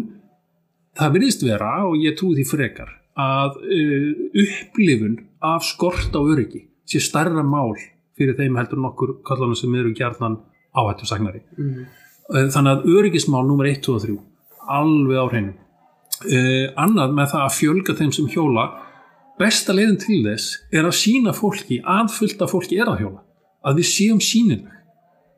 það 0.98 1.14
virðist 1.18 1.44
vera 1.44 1.74
og 1.88 1.98
ég 2.00 2.16
trúi 2.16 2.38
því 2.38 2.46
frekar 2.48 2.94
að 3.18 3.60
uh, 3.60 4.10
upplifun 4.44 5.18
af 5.44 5.66
skort 5.66 6.14
á 6.14 6.20
öryggi 6.22 6.64
sé 6.88 7.02
starra 7.02 7.44
mál 7.44 7.76
fyrir 8.18 8.36
þeim 8.38 8.58
heldur 8.58 8.80
nokkur 8.82 9.16
kallanum 9.26 9.58
sem 9.58 9.74
eru 9.78 9.92
gjarnan 9.96 10.38
áhættu 10.78 11.06
sagnari 11.08 11.42
mm. 11.58 11.86
þannig 12.54 12.72
að 12.72 12.86
öryggismál 12.94 13.44
nummer 13.46 13.68
1, 13.70 13.82
2 13.86 13.94
og 13.94 14.04
3 14.06 14.16
alveg 14.78 15.18
á 15.18 15.26
hreinu 15.30 15.54
uh, 16.24 16.66
annað 16.80 17.14
með 17.16 17.32
það 17.34 17.44
að 17.44 17.56
fjölga 17.58 17.96
þeim 17.98 18.12
sem 18.16 18.30
hjóla 18.32 18.66
besta 19.38 19.74
leiðin 19.76 20.00
til 20.02 20.22
þess 20.24 20.58
er 20.74 20.88
að 20.88 20.96
sína 20.98 21.34
fólki, 21.36 21.78
aðfylta 21.84 22.48
fólki 22.50 22.80
er 22.80 22.90
að 22.90 23.04
hjóla, 23.04 23.22
að 23.62 23.80
við 23.80 23.88
séum 23.92 24.20
sínileg 24.22 24.78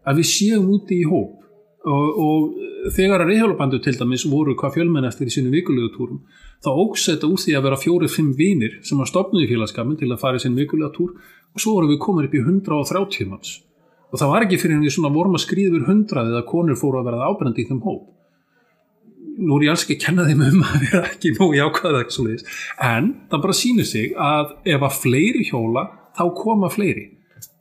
að 0.09 0.21
við 0.21 0.29
séum 0.31 0.71
úti 0.73 1.01
í 1.03 1.07
hóp. 1.09 1.37
Og, 1.81 2.19
og 2.21 2.91
þegar 2.93 3.23
að 3.23 3.31
reyðhjólabandu 3.31 3.79
til 3.81 3.95
dæmis 3.97 4.27
voru 4.29 4.53
hvað 4.59 4.75
fjölmenn 4.75 5.09
eftir 5.09 5.31
í 5.31 5.33
sinu 5.33 5.49
vikulegu 5.53 5.89
túrum 5.95 6.19
þá 6.61 6.69
ógsetta 6.75 7.25
úr 7.25 7.41
því 7.41 7.55
að 7.57 7.65
vera 7.65 7.79
fjóri-fimm 7.81 8.35
vinir 8.37 8.75
sem 8.85 9.01
að 9.01 9.09
stopnuði 9.09 9.49
félagskapin 9.49 9.97
til 9.97 10.11
að 10.11 10.21
fara 10.21 10.37
í 10.37 10.43
sinu 10.45 10.61
vikulega 10.61 10.93
túr 10.93 11.15
og 11.17 11.63
svo 11.63 11.79
vorum 11.79 11.89
við 11.95 12.03
komin 12.05 12.29
upp 12.29 12.37
í 12.37 12.43
130 12.45 13.31
manns. 13.31 13.55
Og 14.13 14.21
það 14.21 14.33
var 14.35 14.45
ekki 14.45 14.61
fyrir 14.61 14.77
henni 14.77 14.93
svona 14.93 15.13
vorma 15.15 15.41
skrýður 15.41 15.87
hundraðið 15.89 16.37
að 16.37 16.49
konur 16.53 16.77
fóru 16.77 17.01
að 17.01 17.09
verða 17.09 17.31
ábyrgandi 17.31 17.65
í 17.65 17.71
þeim 17.71 17.81
hóp 17.87 18.05
nú 19.41 19.57
er 19.59 19.67
ég 19.67 19.73
alls 19.73 19.85
ekki 19.87 19.97
að 19.99 20.05
kenna 20.05 20.27
þeim 20.29 20.43
um 20.47 20.65
að 20.67 20.83
vera 20.87 21.03
ekki 21.09 21.33
nú 21.37 21.49
í 21.57 21.63
ákvæða 21.65 22.03
en 22.91 23.09
það 23.31 23.43
bara 23.47 23.57
sínir 23.57 23.89
sig 23.89 24.13
að 24.17 24.53
ef 24.65 24.85
að 24.85 24.99
fleiri 25.05 25.47
hjóla 25.49 25.87
þá 26.19 26.25
koma 26.37 26.71
fleiri. 26.73 27.07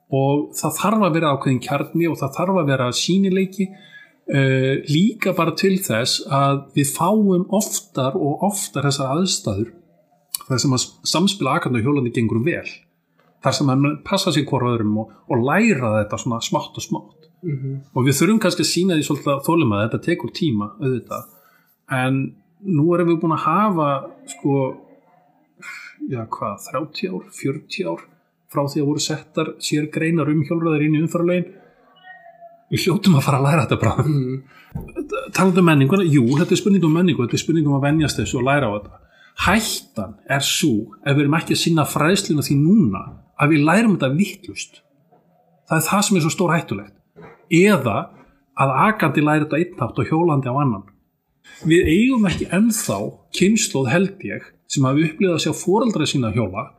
Og 0.10 0.50
það 0.58 0.76
þarf 0.80 1.06
að 1.06 1.15
vera 1.20 1.32
ákveðin 1.36 1.62
kjarni 1.63 2.10
og 2.10 2.18
það 2.20 2.36
þarf 2.39 2.60
að 2.60 2.72
vera 2.72 2.89
sínileiki 2.98 3.68
uh, 3.70 4.76
líka 4.89 5.36
bara 5.38 5.54
til 5.58 5.76
þess 5.86 6.24
að 6.26 6.63
við 6.78 6.94
fáum 6.96 7.46
oftar 7.56 8.18
og 8.18 8.46
oftar 8.50 8.89
þessar 8.89 9.13
aðstæður 9.18 9.74
þar 10.48 10.62
sem 10.63 10.74
að 10.74 10.86
samspila 11.06 11.56
aðkvæmda 11.56 11.84
hjólandi 11.86 12.13
gengur 12.15 12.42
vel. 12.46 12.65
Þar 13.39 13.56
sem 13.56 13.70
að 13.72 13.89
passa 14.04 14.34
sér 14.36 14.48
hvora 14.50 14.74
öðrum 14.74 14.98
og, 15.04 15.12
og 15.30 15.46
læra 15.46 15.94
þetta 16.02 16.20
svona 16.20 16.42
smátt 16.44 16.76
og 16.76 16.84
smátt. 16.84 17.15
Mm 17.39 17.56
-hmm. 17.56 17.76
og 17.96 18.04
við 18.04 18.18
þurfum 18.18 18.39
kannski 18.44 18.63
að 18.65 18.74
sína 18.74 18.96
því 18.96 19.04
svolítið 19.08 19.38
þólum 19.46 19.70
að 19.72 19.84
þetta 19.84 20.00
tekur 20.04 20.32
tíma 20.36 20.65
auðvitað 20.76 21.22
en 21.95 22.21
nú 22.60 22.93
erum 22.95 23.12
við 23.12 23.19
búin 23.21 23.36
að 23.36 23.45
hafa 23.45 23.89
sko 24.30 24.56
já 26.10 26.23
hvað, 26.25 26.56
30 26.71 27.12
ár, 27.13 27.25
40 27.36 27.89
ár 27.91 28.06
frá 28.49 28.63
því 28.65 28.82
að 28.82 28.89
voru 28.89 29.04
settar 29.04 29.52
sér 29.62 29.89
greinar 29.93 30.32
um 30.32 30.41
hjólraðar 30.45 30.86
inn 30.86 30.97
í 30.97 31.04
umfæralegin 31.04 31.52
við 32.69 32.86
hljóttum 32.86 33.17
að 33.17 33.25
fara 33.25 33.39
að 33.39 33.45
læra 33.47 33.65
þetta 33.65 33.80
bara. 33.82 34.06
Mm. 34.06 34.41
talandu 35.34 35.62
um 35.62 35.65
menninguna, 35.65 36.06
jú, 36.06 36.25
þetta 36.38 36.54
er 36.54 36.62
spurning 36.62 36.84
um 36.86 36.93
menningu 36.93 37.25
þetta 37.25 37.38
er 37.38 37.43
spurning 37.43 37.69
um 37.69 37.78
að 37.80 37.88
venjast 37.88 38.19
þessu 38.21 38.41
og 38.41 38.45
læra 38.45 38.69
á 38.69 38.71
þetta. 38.78 38.99
Hættan 39.39 40.13
er 40.30 40.45
svo 40.45 40.73
ef 40.99 41.15
við 41.15 41.23
erum 41.23 41.39
ekki 41.39 41.56
að 41.56 41.62
sinna 41.63 41.88
fræðsluna 41.88 42.45
því 42.45 42.60
núna 42.60 43.04
að 43.39 43.54
við 43.54 43.65
lærum 43.65 43.95
þetta 43.95 44.15
vittlust 44.17 44.82
það 45.69 45.78
er 45.78 45.86
það 45.88 46.06
sem 46.06 46.17
er 46.17 46.25
svo 46.25 46.34
stór 46.34 46.56
hættulegt 46.56 46.95
eða 47.60 47.97
að 48.60 48.73
agandi 48.86 49.23
læri 49.23 49.45
þetta 49.45 49.60
einntátt 49.62 50.02
og 50.02 50.10
hjólandi 50.10 50.52
á 50.52 50.56
annan 50.60 50.88
við 51.68 51.92
eigum 51.92 52.28
ekki 52.30 52.50
ennþá 52.56 53.00
kynnslóð 53.36 53.90
held 53.94 54.26
ég 54.28 54.46
sem 54.70 54.86
hafi 54.86 55.08
upplifað 55.08 55.38
að 55.38 55.44
sjá 55.46 55.54
fóraldræði 55.58 56.12
sína 56.14 56.32
hjóla. 56.36 56.70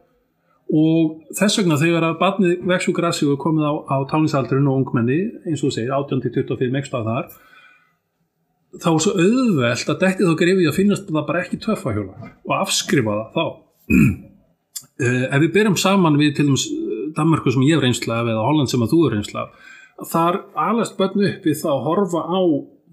Og 0.70 1.34
þess 1.34 1.58
vegna 1.58 1.78
þegar 1.80 2.06
að 2.06 2.18
barnið 2.20 2.66
vexu 2.70 2.92
grassi 2.94 3.26
og 3.26 3.40
komið 3.42 3.66
á, 3.66 3.74
á 3.90 3.96
táninsaldurinn 4.10 4.68
og 4.70 4.84
ungmenni 4.84 5.20
eins 5.42 5.64
og 5.66 5.74
segir 5.74 5.90
18-25 5.96 6.78
ekstra 6.78 7.02
þar 7.06 7.32
þá 8.78 8.90
er 8.92 9.00
svo 9.02 9.14
auðvelt 9.18 9.90
að 9.90 10.02
detti 10.04 10.28
þá 10.28 10.34
grefi 10.38 10.68
að 10.70 10.76
finnast 10.76 11.08
það 11.08 11.26
bara 11.26 11.42
ekki 11.42 11.58
töffa 11.64 11.94
hjóla 11.96 12.30
og 12.30 12.54
afskrifa 12.60 13.16
það 13.16 13.34
þá. 13.34 13.44
Uh, 13.90 15.24
ef 15.34 15.42
við 15.42 15.52
byrjum 15.56 15.78
saman 15.80 16.18
við 16.20 16.36
til 16.38 16.46
dæmis 16.46 16.68
eh, 16.70 17.02
Danmarku 17.16 17.50
sem 17.50 17.66
ég 17.66 17.80
er 17.80 17.88
reynslað 17.88 18.30
eða 18.30 18.46
Holland 18.46 18.70
sem 18.70 18.86
að 18.86 18.94
þú 18.94 19.00
er 19.08 19.16
reynslað 19.16 19.56
þar 20.08 20.44
alast 20.56 20.96
bönnu 20.98 21.26
upp 21.28 21.46
við 21.46 21.64
að 21.66 21.82
horfa 21.86 22.22
á 22.24 22.40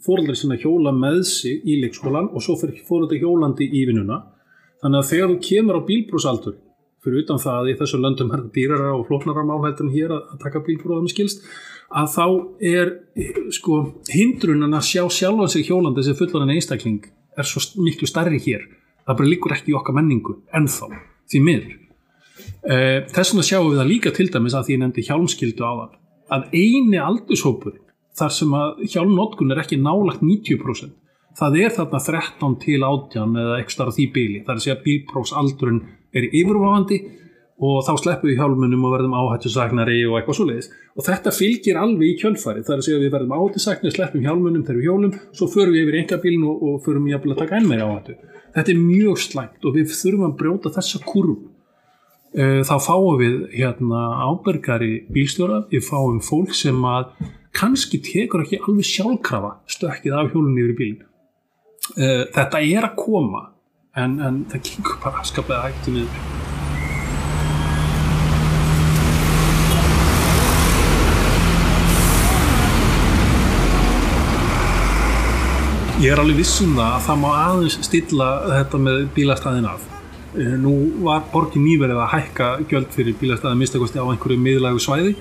fóröldri 0.05 0.35
sinna 0.37 0.57
hjóla 0.59 0.93
með 0.95 1.21
sig 1.29 1.61
í 1.65 1.77
leikskólan 1.81 2.29
og 2.31 2.43
svo 2.43 2.57
fyrir 2.59 2.83
fóröldri 2.87 3.19
hjólandi 3.21 3.67
í 3.67 3.83
vinnuna. 3.89 4.21
Þannig 4.83 5.01
að 5.01 5.09
þegar 5.11 5.31
þú 5.31 5.37
kemur 5.47 5.79
á 5.79 5.87
bílbrúsaldur 5.87 6.57
fyrir 7.03 7.23
utan 7.23 7.41
það 7.41 7.59
að 7.61 7.71
í 7.71 7.77
þessu 7.79 7.99
löndum 8.01 8.33
er 8.35 8.43
dýrara 8.53 8.93
og 8.97 9.07
flóknara 9.07 9.45
málhættin 9.47 9.93
hér 9.93 10.13
að, 10.17 10.37
taka 10.41 10.63
bílbrúðum 10.65 11.09
skilst 11.11 11.45
að 11.87 12.09
þá 12.13 12.25
er 12.67 12.93
sko 13.55 13.77
hindrunan 14.11 14.75
að 14.75 14.87
sjá 14.89 15.03
sjálfan 15.19 15.51
sig 15.53 15.69
hjólandi 15.69 16.03
sem 16.03 16.17
fullan 16.19 16.47
en 16.47 16.57
einstakling 16.57 17.05
er 17.37 17.47
svo 17.47 17.63
miklu 17.79 18.09
starri 18.09 18.41
hér. 18.43 18.65
Það 19.07 19.19
bara 19.21 19.31
líkur 19.31 19.55
ekki 19.55 19.71
í 19.71 19.77
okkar 19.77 19.95
menningu 19.95 20.41
ennþá 20.57 20.89
því 21.31 21.43
miður. 21.45 21.77
Eh, 22.67 23.05
þess 23.07 23.31
vegna 23.31 23.45
sjáum 23.47 23.69
við 23.71 23.79
það 23.79 23.91
líka 23.93 24.13
til 24.15 24.27
dæmis 24.33 24.55
að 24.57 24.67
því 24.67 24.75
ég 24.75 24.81
nefndi 24.83 25.07
hjálmskildu 25.07 25.63
á 25.63 25.73
þann 25.79 25.95
að 26.27 26.49
eini 26.57 26.99
aldurshópur 26.99 27.77
þar 28.17 28.33
sem 28.33 28.55
að 28.57 28.81
hjálmnotkun 28.93 29.53
er 29.53 29.61
ekki 29.63 29.79
nálagt 29.81 30.23
90% 30.25 30.95
það 31.37 31.59
er 31.61 31.75
þarna 31.75 32.01
13 32.07 32.57
til 32.63 32.81
18 32.81 33.39
eða 33.43 33.61
ekki 33.61 33.75
starf 33.75 33.97
því 33.97 34.09
bíli 34.15 34.41
þar 34.43 34.55
er 34.55 34.59
að 34.61 34.65
segja 34.65 34.77
að 34.77 34.83
bílprófsaldurinn 34.87 35.81
er 36.17 36.29
yfirváðandi 36.31 36.99
og 37.67 37.79
þá 37.87 37.93
sleppum 37.97 38.29
við 38.29 38.39
hjálmunum 38.41 38.85
og 38.85 38.93
verðum 38.93 39.15
áhættusagnari 39.17 39.99
og 40.05 40.17
eitthvað 40.19 40.37
svo 40.37 40.47
leiðis 40.49 40.71
og 40.93 41.05
þetta 41.07 41.33
fylgir 41.33 41.79
alveg 41.81 42.11
í 42.11 42.17
kjölfari 42.21 42.65
þar 42.65 42.75
er 42.75 42.81
að 42.81 42.87
segja 42.87 42.99
að 42.99 43.05
við 43.05 43.13
verðum 43.15 43.35
áhættusagnari, 43.37 43.93
sleppum 43.95 44.25
hjálmunum 44.25 44.65
þegar 44.65 44.77
við 44.77 44.89
hjólum, 44.89 45.15
svo 45.33 45.49
förum 45.49 45.73
við 45.73 45.83
yfir 45.85 45.99
engabílin 46.03 46.45
og, 46.45 46.61
og 46.61 46.79
förum 46.85 47.09
við 47.09 47.17
að 47.17 47.39
taka 47.41 47.57
enn 47.57 47.69
meira 47.69 47.89
áhættu. 47.89 48.17
Þetta 48.53 48.73
er 48.73 48.79
mjög 48.81 49.21
slæmt 49.25 49.65
og 49.65 49.73
við 49.73 49.93
þurfum 49.93 50.27
að 50.27 50.37
brjóta 50.37 50.73
þessa 50.77 51.01
kurv 51.05 51.41
Eh, 52.35 52.59
þá 52.67 52.75
fáum 52.83 53.15
við 53.21 53.35
hérna 53.55 54.01
ábergari 54.27 55.07
bílstjóra, 55.09 55.61
við 55.71 55.85
fáum 55.87 56.19
fólk 56.21 56.51
sem 56.53 56.77
að 56.85 57.13
kannski 57.55 57.99
tekur 58.03 58.43
ekki 58.43 58.59
alveg 58.63 58.87
sjálfkrafa 58.87 59.51
stökkið 59.71 60.15
af 60.17 60.31
hjólunni 60.33 60.63
yfir 60.63 60.77
bílin. 60.79 61.03
Eh, 61.97 62.23
þetta 62.35 62.61
er 62.63 62.87
að 62.89 62.97
koma 62.99 63.43
en, 63.95 64.19
en 64.19 64.41
það 64.51 64.63
gengur 64.69 64.99
bara 65.03 65.23
skaplega 65.27 65.67
hægt 65.67 65.91
við. 65.91 66.07
Ég 75.97 76.13
er 76.13 76.19
alveg 76.21 76.43
vissum 76.43 76.75
það 76.77 76.89
að 76.93 77.05
það 77.07 77.21
má 77.23 77.29
aðeins 77.35 77.77
stilla 77.87 78.33
þetta 78.51 78.81
með 78.85 79.05
bílastæðin 79.15 79.69
af 79.71 79.93
Eh, 80.37 80.53
nú 80.59 80.73
var 81.01 81.23
borgin 81.31 81.63
nýverið 81.65 81.97
að 81.97 82.11
hækka 82.11 82.47
gjöld 82.69 82.91
fyrir 82.93 83.15
bílastæði 83.17 83.57
mistakosti 83.57 83.97
á 83.97 84.05
einhverju 84.05 84.37
miðlægu 84.37 84.81
svæði 84.83 85.13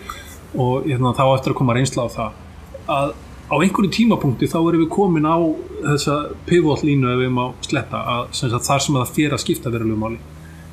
og 0.56 0.86
hérna, 0.88 1.14
þá 1.16 1.24
eftir 1.34 1.54
að 1.54 1.58
koma 1.60 1.76
reynsla 1.76 2.06
á 2.06 2.08
það 2.16 2.42
að 2.96 3.14
á 3.46 3.54
einhverju 3.62 3.92
tímapunkti 3.94 4.48
þá 4.50 4.56
erum 4.58 4.82
við 4.82 4.90
komin 4.94 5.28
á 5.28 5.38
þessa 5.84 6.16
pivotlínu 6.48 7.12
ef 7.12 7.20
við 7.20 7.28
erum 7.28 7.42
á 7.42 7.46
sletta 7.66 8.00
að, 8.14 8.24
sagt, 8.34 8.56
þar 8.66 8.82
sem 8.82 8.96
að 8.96 9.04
það 9.04 9.14
fyrir 9.18 9.36
að 9.36 9.42
skipta 9.44 9.72
verulegu 9.74 10.00
máli. 10.00 10.18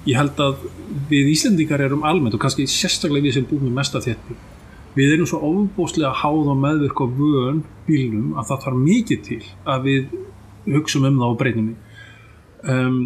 Ég 0.10 0.18
held 0.20 0.42
að 0.42 0.66
við 1.12 1.30
Íslendingar 1.32 1.84
erum 1.86 2.04
almennt 2.08 2.36
og 2.36 2.42
kannski 2.42 2.66
sérstaklega 2.68 3.30
við 3.30 3.38
sem 3.38 3.46
búum 3.48 3.70
í 3.70 3.74
mesta 3.74 4.02
þétti 4.04 4.36
við 4.98 5.16
erum 5.16 5.30
svo 5.30 5.40
ofbóstlega 5.48 6.14
háð 6.22 6.52
og 6.54 6.60
meðvirk 6.62 7.02
á 7.02 7.08
vön 7.18 7.62
bílnum 7.88 8.38
að 8.38 8.50
það 8.52 8.64
þarf 8.66 8.82
mikið 8.84 9.22
til 9.28 9.42
að 9.66 9.88
við 9.88 10.16
hugsaum 10.76 11.08
um 11.10 11.20
það 11.22 11.34
á 11.34 11.40
breytinni. 11.42 11.76
Um, 12.64 13.00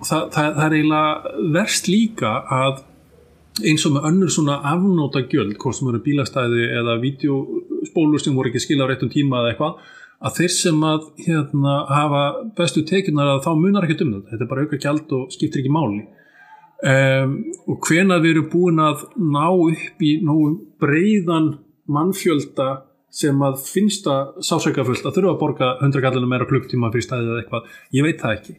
það, 0.00 0.22
það, 0.36 0.50
það 0.58 0.66
er 0.66 0.76
eiginlega 0.78 1.38
verst 1.56 1.90
líka 1.90 2.34
að 2.58 2.84
eins 3.62 3.84
og 3.86 3.94
með 3.94 4.08
önnur 4.10 4.32
svona 4.34 4.56
afnóta 4.66 5.22
gjöld, 5.30 5.54
hvort 5.62 5.78
sem 5.78 5.90
eru 5.90 6.00
bílastæði 6.02 6.64
eða 6.80 6.96
videospólur 7.02 8.22
sem 8.22 8.34
voru 8.34 8.50
ekki 8.50 8.62
skila 8.64 8.88
á 8.88 8.90
réttum 8.90 9.12
tíma 9.12 9.42
eða 9.42 9.52
eitthvað, 9.52 9.84
að 10.24 10.40
þeir 10.40 10.52
sem 10.56 10.82
að 10.88 11.06
hérna, 11.26 11.76
hafa 11.90 12.24
bestu 12.58 12.82
tekinar 12.88 13.34
að 13.34 13.44
þá 13.46 13.50
munar 13.60 13.86
ekki 13.86 14.00
um 14.02 14.16
þetta, 14.16 14.32
þetta 14.32 14.46
er 14.46 14.50
bara 14.50 14.64
auka 14.64 14.80
gjald 14.82 15.14
og 15.18 15.34
skiptir 15.34 15.62
ekki 15.62 15.74
máli. 15.74 16.02
Um, 16.84 17.36
og 17.70 17.86
hvena 17.86 18.18
við 18.20 18.34
erum 18.34 18.50
búin 18.52 18.82
að 18.82 19.06
ná 19.16 19.46
upp 19.52 20.02
í 20.04 20.16
nógu 20.24 20.50
breiðan 20.82 21.54
mannfjölda 21.88 22.68
sem 23.14 23.38
að 23.46 23.60
finnst 23.62 24.08
að 24.10 24.42
sásækjafullt 24.42 25.06
að 25.06 25.16
þurfa 25.16 25.32
að 25.36 25.40
borga 25.40 25.68
100 25.78 26.02
gallinu 26.02 26.28
meira 26.28 26.48
klukktíma 26.50 26.90
fyrir 26.90 27.06
staðið 27.06 27.30
eða 27.30 27.42
eitthvað, 27.44 27.68
ég 27.94 28.06
veit 28.08 28.18
það 28.20 28.38
ekki 28.40 28.56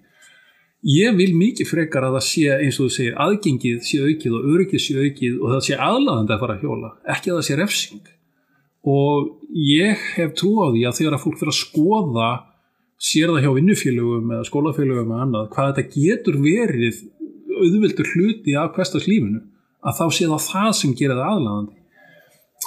ég 0.85 1.15
vil 1.17 1.31
mikið 1.37 1.69
frekar 1.69 2.05
að 2.05 2.19
það 2.19 2.25
sé 2.27 2.57
eins 2.59 2.77
og 2.79 2.89
þú 2.89 2.95
segir, 2.95 3.15
aðgengið 3.25 3.79
sé 3.87 4.01
aukið 4.05 4.35
og 4.37 4.49
öryggið 4.53 4.83
sé 4.83 4.97
aukið 4.99 5.39
og 5.39 5.53
það 5.55 5.63
sé 5.67 5.79
aðlaðandi 5.87 6.35
að 6.35 6.43
fara 6.43 6.57
að 6.57 6.65
hjóla, 6.65 6.91
ekki 7.15 7.31
að 7.31 7.39
það 7.39 7.47
sé 7.47 7.57
refsing. 7.59 8.11
Og 8.85 9.31
ég 9.57 10.03
hef 10.13 10.35
trú 10.37 10.51
á 10.61 10.67
því 10.69 10.83
að 10.85 10.99
þegar 10.99 11.17
að 11.17 11.23
fólk 11.23 11.39
fyrir 11.39 11.53
að 11.55 11.59
skoða 11.63 12.29
sér 13.01 13.33
það 13.33 13.45
hjá 13.45 13.51
vinnufélögum 13.55 14.35
eða 14.35 14.47
skólafélögum 14.49 15.09
eða 15.15 15.25
annað, 15.25 15.49
hvað 15.55 15.71
þetta 15.71 16.03
getur 16.05 16.37
verið 16.43 17.01
auðvildur 17.55 18.11
hluti 18.13 18.55
af 18.59 18.75
hverstaslífinu, 18.75 19.41
að 19.85 19.97
þá 19.99 20.05
sé 20.13 20.29
það 20.29 20.45
það 20.45 20.71
sem 20.79 20.95
gerir 20.99 21.17
það 21.17 21.33
aðlaðandi. 21.33 21.81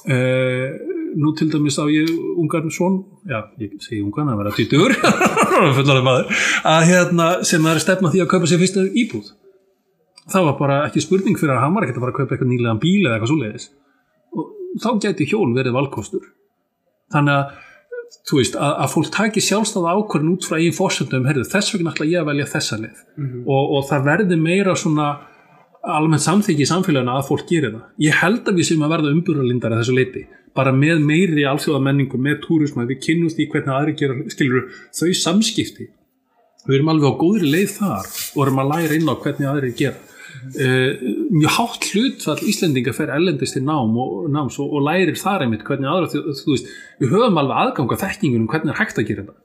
Uh, 0.09 0.88
nú 1.17 1.33
til 1.37 1.49
dæmis 1.53 1.79
á 1.81 1.85
ég 1.89 2.11
ungarn 2.39 2.71
svon, 2.75 3.03
já, 3.29 3.41
ég 3.61 3.77
segi 3.85 4.01
ungarn 4.05 4.33
að 4.33 4.41
vera 4.43 4.55
týtur, 4.57 4.95
fullar 5.79 6.03
maður 6.07 6.33
að 6.69 6.89
hérna, 6.91 7.29
sem 7.49 7.69
er 7.71 7.83
stefna 7.83 8.13
því 8.13 8.25
að 8.25 8.33
kaupa 8.33 8.51
sér 8.51 8.63
fyrstu 8.63 8.87
íbúð. 9.05 9.31
Það 10.29 10.51
var 10.51 10.59
bara 10.59 10.81
ekki 10.89 11.05
spurning 11.05 11.39
fyrir 11.41 11.55
að 11.57 11.63
hann 11.65 11.77
var 11.77 11.87
ekkert 11.87 12.01
að 12.01 12.05
fara 12.05 12.15
að 12.15 12.19
kaupa 12.19 12.37
eitthvað 12.37 12.51
nýlegan 12.53 12.83
bíl 12.83 13.07
eða 13.07 13.15
eitthvað 13.17 13.33
svoleiðis. 13.33 13.71
Og 14.37 14.51
þá 14.85 14.91
geti 15.07 15.29
hjól 15.31 15.49
verið 15.57 15.79
valkostur. 15.79 16.27
Þannig 17.15 17.39
að 17.39 17.57
þú 18.29 18.41
veist, 18.41 18.57
að, 18.57 18.75
að 18.85 18.93
fólk 18.93 19.11
taki 19.15 19.43
sjálfstáða 19.45 19.95
ákvörðin 19.97 20.35
út 20.35 20.47
frá 20.49 20.59
einn 20.59 20.77
fórsöndum, 20.77 21.27
herðu, 21.29 21.47
þess 21.49 21.75
vegna 21.75 21.95
ætla 21.95 22.09
ég 22.09 22.23
að 22.23 22.31
velja 22.31 22.49
þessa 22.53 22.79
leið. 22.83 23.03
Mm 23.17 23.27
-hmm. 23.27 23.43
og, 23.55 23.73
og 23.77 23.89
það 23.89 24.07
verði 24.11 24.39
meira 24.43 24.77
svona 24.77 25.09
almennt 25.89 26.25
samþyggi 26.25 26.65
í 26.65 26.69
samfélaginu 26.69 27.15
að 27.15 27.29
fólk 27.29 27.47
gerir 27.49 27.73
það. 27.75 27.85
Ég 28.05 28.21
held 28.23 28.49
að 28.49 28.59
við 28.59 28.69
sem 28.69 28.85
að 28.85 28.93
verða 28.95 29.15
umbúralindar 29.15 29.75
að 29.75 29.83
þessu 29.83 29.97
leiti, 29.97 30.25
bara 30.59 30.75
með 30.75 31.05
meiri 31.07 31.47
alþjóða 31.49 31.81
menningu, 31.87 32.19
með 32.21 32.43
túrismu, 32.45 32.87
við 32.89 33.01
kynnumst 33.07 33.39
í 33.39 33.47
hvernig 33.51 33.75
aðri 33.75 33.97
gera, 34.01 34.19
skilur 34.33 34.69
þau 34.99 35.09
samskipti. 35.23 35.89
Við 36.69 36.77
erum 36.81 36.93
alveg 36.93 37.15
á 37.15 37.21
góðri 37.21 37.49
leið 37.49 37.75
þar 37.79 38.13
og 38.35 38.45
erum 38.45 38.63
að 38.63 38.71
læra 38.75 38.97
inn 38.99 39.09
á 39.09 39.15
hvernig 39.23 39.51
aðri 39.51 39.75
gera. 39.79 40.05
Uh, 40.39 40.93
mjög 41.33 41.55
hátt 41.57 41.87
hlutfall 41.89 42.43
Íslendinga 42.47 42.93
fer 42.95 43.11
ellendist 43.15 43.57
til 43.57 43.63
nám 43.65 43.97
og, 43.99 44.27
náms 44.31 44.59
og, 44.61 44.75
og 44.77 44.85
lærir 44.85 45.17
þar 45.19 45.47
einmitt 45.47 45.65
hvernig 45.67 45.89
aðra, 45.89 46.11
þú, 46.13 46.35
þú 46.37 46.53
veist, 46.53 46.69
við 47.01 47.15
höfum 47.15 47.41
alveg 47.41 47.63
aðganga 47.63 47.99
þekkingunum 48.03 48.51
hvernig 48.53 48.75
er 48.75 48.81
hægt 48.83 49.01
að 49.01 49.09
gera 49.09 49.25
þetta. 49.25 49.39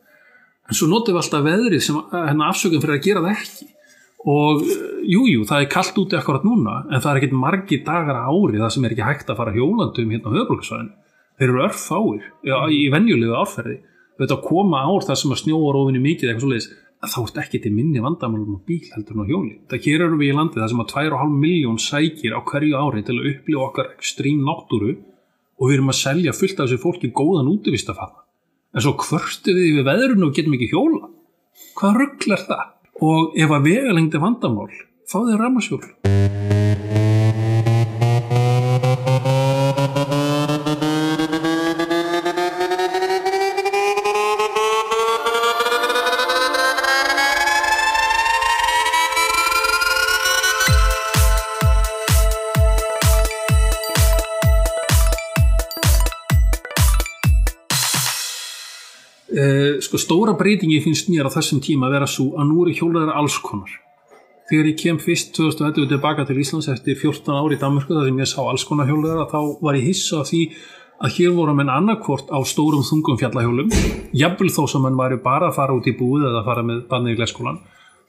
En 0.70 0.80
svo 0.80 0.90
notum 0.92 1.16
við 1.16 1.22
alltaf 1.24 1.46
veðrið 1.48 1.86
sem 1.88 2.02
hérna, 2.12 2.50
afsökun 2.50 2.84
fyrir 2.84 2.98
að 2.98 3.08
gera 3.08 3.24
það 3.24 3.40
ekki 3.40 3.70
og 4.24 4.62
jújú, 4.64 5.24
jú, 5.34 5.46
það 5.48 5.64
er 5.64 5.72
kallt 5.72 5.98
úti 6.00 6.16
akkurat 6.16 6.46
núna 6.48 6.78
en 6.88 7.02
það 7.04 7.10
er 7.10 7.20
ekkert 7.20 7.40
margi 7.42 7.80
dagar 7.84 8.22
ári 8.24 8.62
það 8.62 8.70
sem 8.76 8.86
er 8.86 8.94
ekki 8.96 9.08
hægt 9.08 9.32
að 9.32 9.40
fara 9.42 9.56
hjólandum 9.56 10.14
hérna 10.14 10.32
á 10.32 10.36
höfbruksvæðinu 10.38 11.03
þeir 11.44 11.52
eru 11.52 11.66
örf 11.68 11.84
fáir 11.84 12.24
já, 12.48 12.56
í 12.72 12.88
venjulegu 12.94 13.36
árferði. 13.36 13.82
Þetta 14.14 14.40
koma 14.46 14.86
ár 14.88 15.04
það 15.04 15.20
sem 15.20 15.36
að 15.36 15.42
snjóa 15.42 15.76
rófinni 15.76 16.00
mikið 16.00 16.32
eitthvað 16.32 16.46
svoleiðis 16.48 16.72
þá 17.04 17.20
ert 17.24 17.40
ekki 17.44 17.60
til 17.64 17.72
minni 17.76 18.02
vandamálum 18.04 18.60
á 18.60 18.60
bíl 18.64 18.84
heldur 18.94 19.18
en 19.18 19.26
á 19.28 19.28
hjóli 19.28 19.56
það 19.72 19.88
eru 19.92 20.20
við 20.20 20.30
í 20.30 20.36
landi 20.38 20.62
það 20.62 20.70
sem 20.72 20.84
að 20.84 20.94
2,5 20.94 21.34
miljón 21.42 21.82
sækir 21.82 22.36
á 22.38 22.40
hverju 22.48 22.80
ári 22.80 23.04
til 23.04 23.18
að 23.18 23.28
upplifa 23.34 23.66
okkar 23.68 23.90
ekstrím 23.98 24.46
náttúru 24.48 24.94
og 25.60 25.68
við 25.68 25.76
erum 25.78 25.92
að 25.92 26.00
selja 26.00 26.36
fullt 26.38 26.62
af 26.62 26.70
þessu 26.70 26.84
fólki 26.86 27.12
góðan 27.12 27.52
útvistafalla 27.52 28.24
en 28.74 28.86
svo 28.86 28.96
hvörstu 29.04 29.58
við 29.58 29.80
við 29.82 29.90
veðrunu 29.90 30.30
og 30.30 30.36
getum 30.38 30.56
ekki 30.56 30.72
hjóla 30.72 31.12
hvað 31.76 32.02
rugglar 32.04 32.48
það? 32.48 32.66
og 33.04 33.36
ef 33.36 33.52
að 33.52 33.70
vegalengdi 33.70 34.24
vandamál 34.24 34.72
þá 35.12 35.20
er 35.26 35.44
ramasjól 35.44 36.53
sko 59.84 60.00
stóra 60.02 60.36
breytingi 60.40 60.82
finnst 60.84 61.10
mér 61.12 61.28
á 61.28 61.36
þessum 61.36 61.62
tíma 61.64 61.90
að 61.90 61.98
vera 61.98 62.10
svo 62.10 62.30
að 62.38 62.50
nú 62.50 62.64
eru 62.66 62.76
hjólaðar 62.78 63.18
alls 63.20 63.40
konar. 63.44 63.72
Þegar 64.50 64.70
ég 64.70 64.80
kem 64.80 65.00
fyrst 65.00 65.36
2011 65.38 65.92
tilbaka 65.92 66.26
til 66.28 66.40
Íslands 66.42 66.70
eftir 66.72 66.98
14 67.00 67.36
ári 67.36 67.58
í 67.58 67.62
Danmörku 67.62 67.96
þar 67.96 68.10
sem 68.10 68.24
ég 68.24 68.32
sá 68.32 68.42
alls 68.44 68.66
konar 68.68 68.90
hjólaðar 68.90 69.30
þá 69.32 69.40
var 69.64 69.78
ég 69.80 69.88
hissa 69.88 70.24
því 70.28 70.42
að 71.04 71.16
hér 71.18 71.32
voru 71.36 71.54
menn 71.58 71.72
annarkvort 71.72 72.30
á 72.32 72.40
stórum 72.48 72.84
þungum 72.86 73.20
fjallahjólum 73.20 73.72
jafnvel 74.16 74.52
þó 74.54 74.64
sem 74.72 74.84
mann 74.84 75.00
væri 75.00 75.20
bara 75.24 75.50
að 75.50 75.58
fara 75.58 75.76
út 75.76 75.88
í 75.90 75.96
búið 75.98 76.28
eða 76.30 76.42
að 76.44 76.50
fara 76.50 76.66
með 76.68 76.84
barnið 76.92 77.16
í 77.16 77.18
glæskólan 77.20 77.60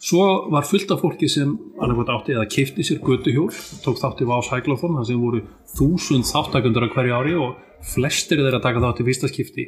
svo 0.04 0.26
var 0.52 0.66
fullt 0.68 0.92
af 0.94 1.02
fólki 1.02 1.30
sem 1.30 1.54
annarkvort 1.78 2.12
átti 2.14 2.36
eða 2.36 2.48
keipti 2.50 2.86
sér 2.86 3.00
götuhjól 3.02 3.48
tók 3.84 3.98
þátti 4.02 4.28
Vás 4.28 4.50
Hæglófon 4.52 4.98
þar 4.98 5.08
sem 5.08 5.22
voru 5.22 5.42
þúsund 5.74 6.28
þáttakundur 6.28 6.86
á 6.86 6.94
hverju 6.94 7.16
ári 7.18 7.34
og 7.38 7.56
flestir 7.94 8.42
þeirra 8.44 8.62
taka 8.62 8.84
þátti 8.84 9.08
fyrsta 9.08 9.32
skipti 9.32 9.66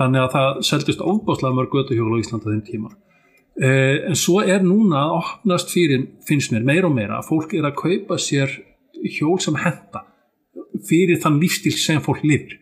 þannig 0.00 0.24
að 0.24 0.34
það 0.36 0.60
seldist 0.68 1.04
ofbáslega 1.12 1.56
mörg 1.56 1.74
götuhjól 1.76 2.16
á 2.16 2.22
Íslanda 2.22 2.50
þeim 2.50 2.62
tíma. 2.66 2.92
Eh, 3.60 3.98
en 4.08 4.16
svo 4.16 4.40
er 4.40 4.64
núna 4.64 5.02
að 5.06 5.16
opnast 5.18 5.72
fyrir, 5.74 6.06
finnst 6.24 6.54
mér, 6.54 6.64
meira 6.64 6.88
og 6.88 6.96
meira 6.96 7.20
að 7.20 7.28
fólk 7.28 7.52
er 7.58 7.68
að 7.68 7.76
kaupa 7.82 8.16
sér 8.16 8.54
hjól 9.18 9.38
sem 9.42 9.58
henda 9.60 10.06
fyrir 10.88 11.20
þann 11.22 11.40
lífstíl 11.42 11.76
sem 11.76 12.00
fólk 12.02 12.24
lifir 12.26 12.58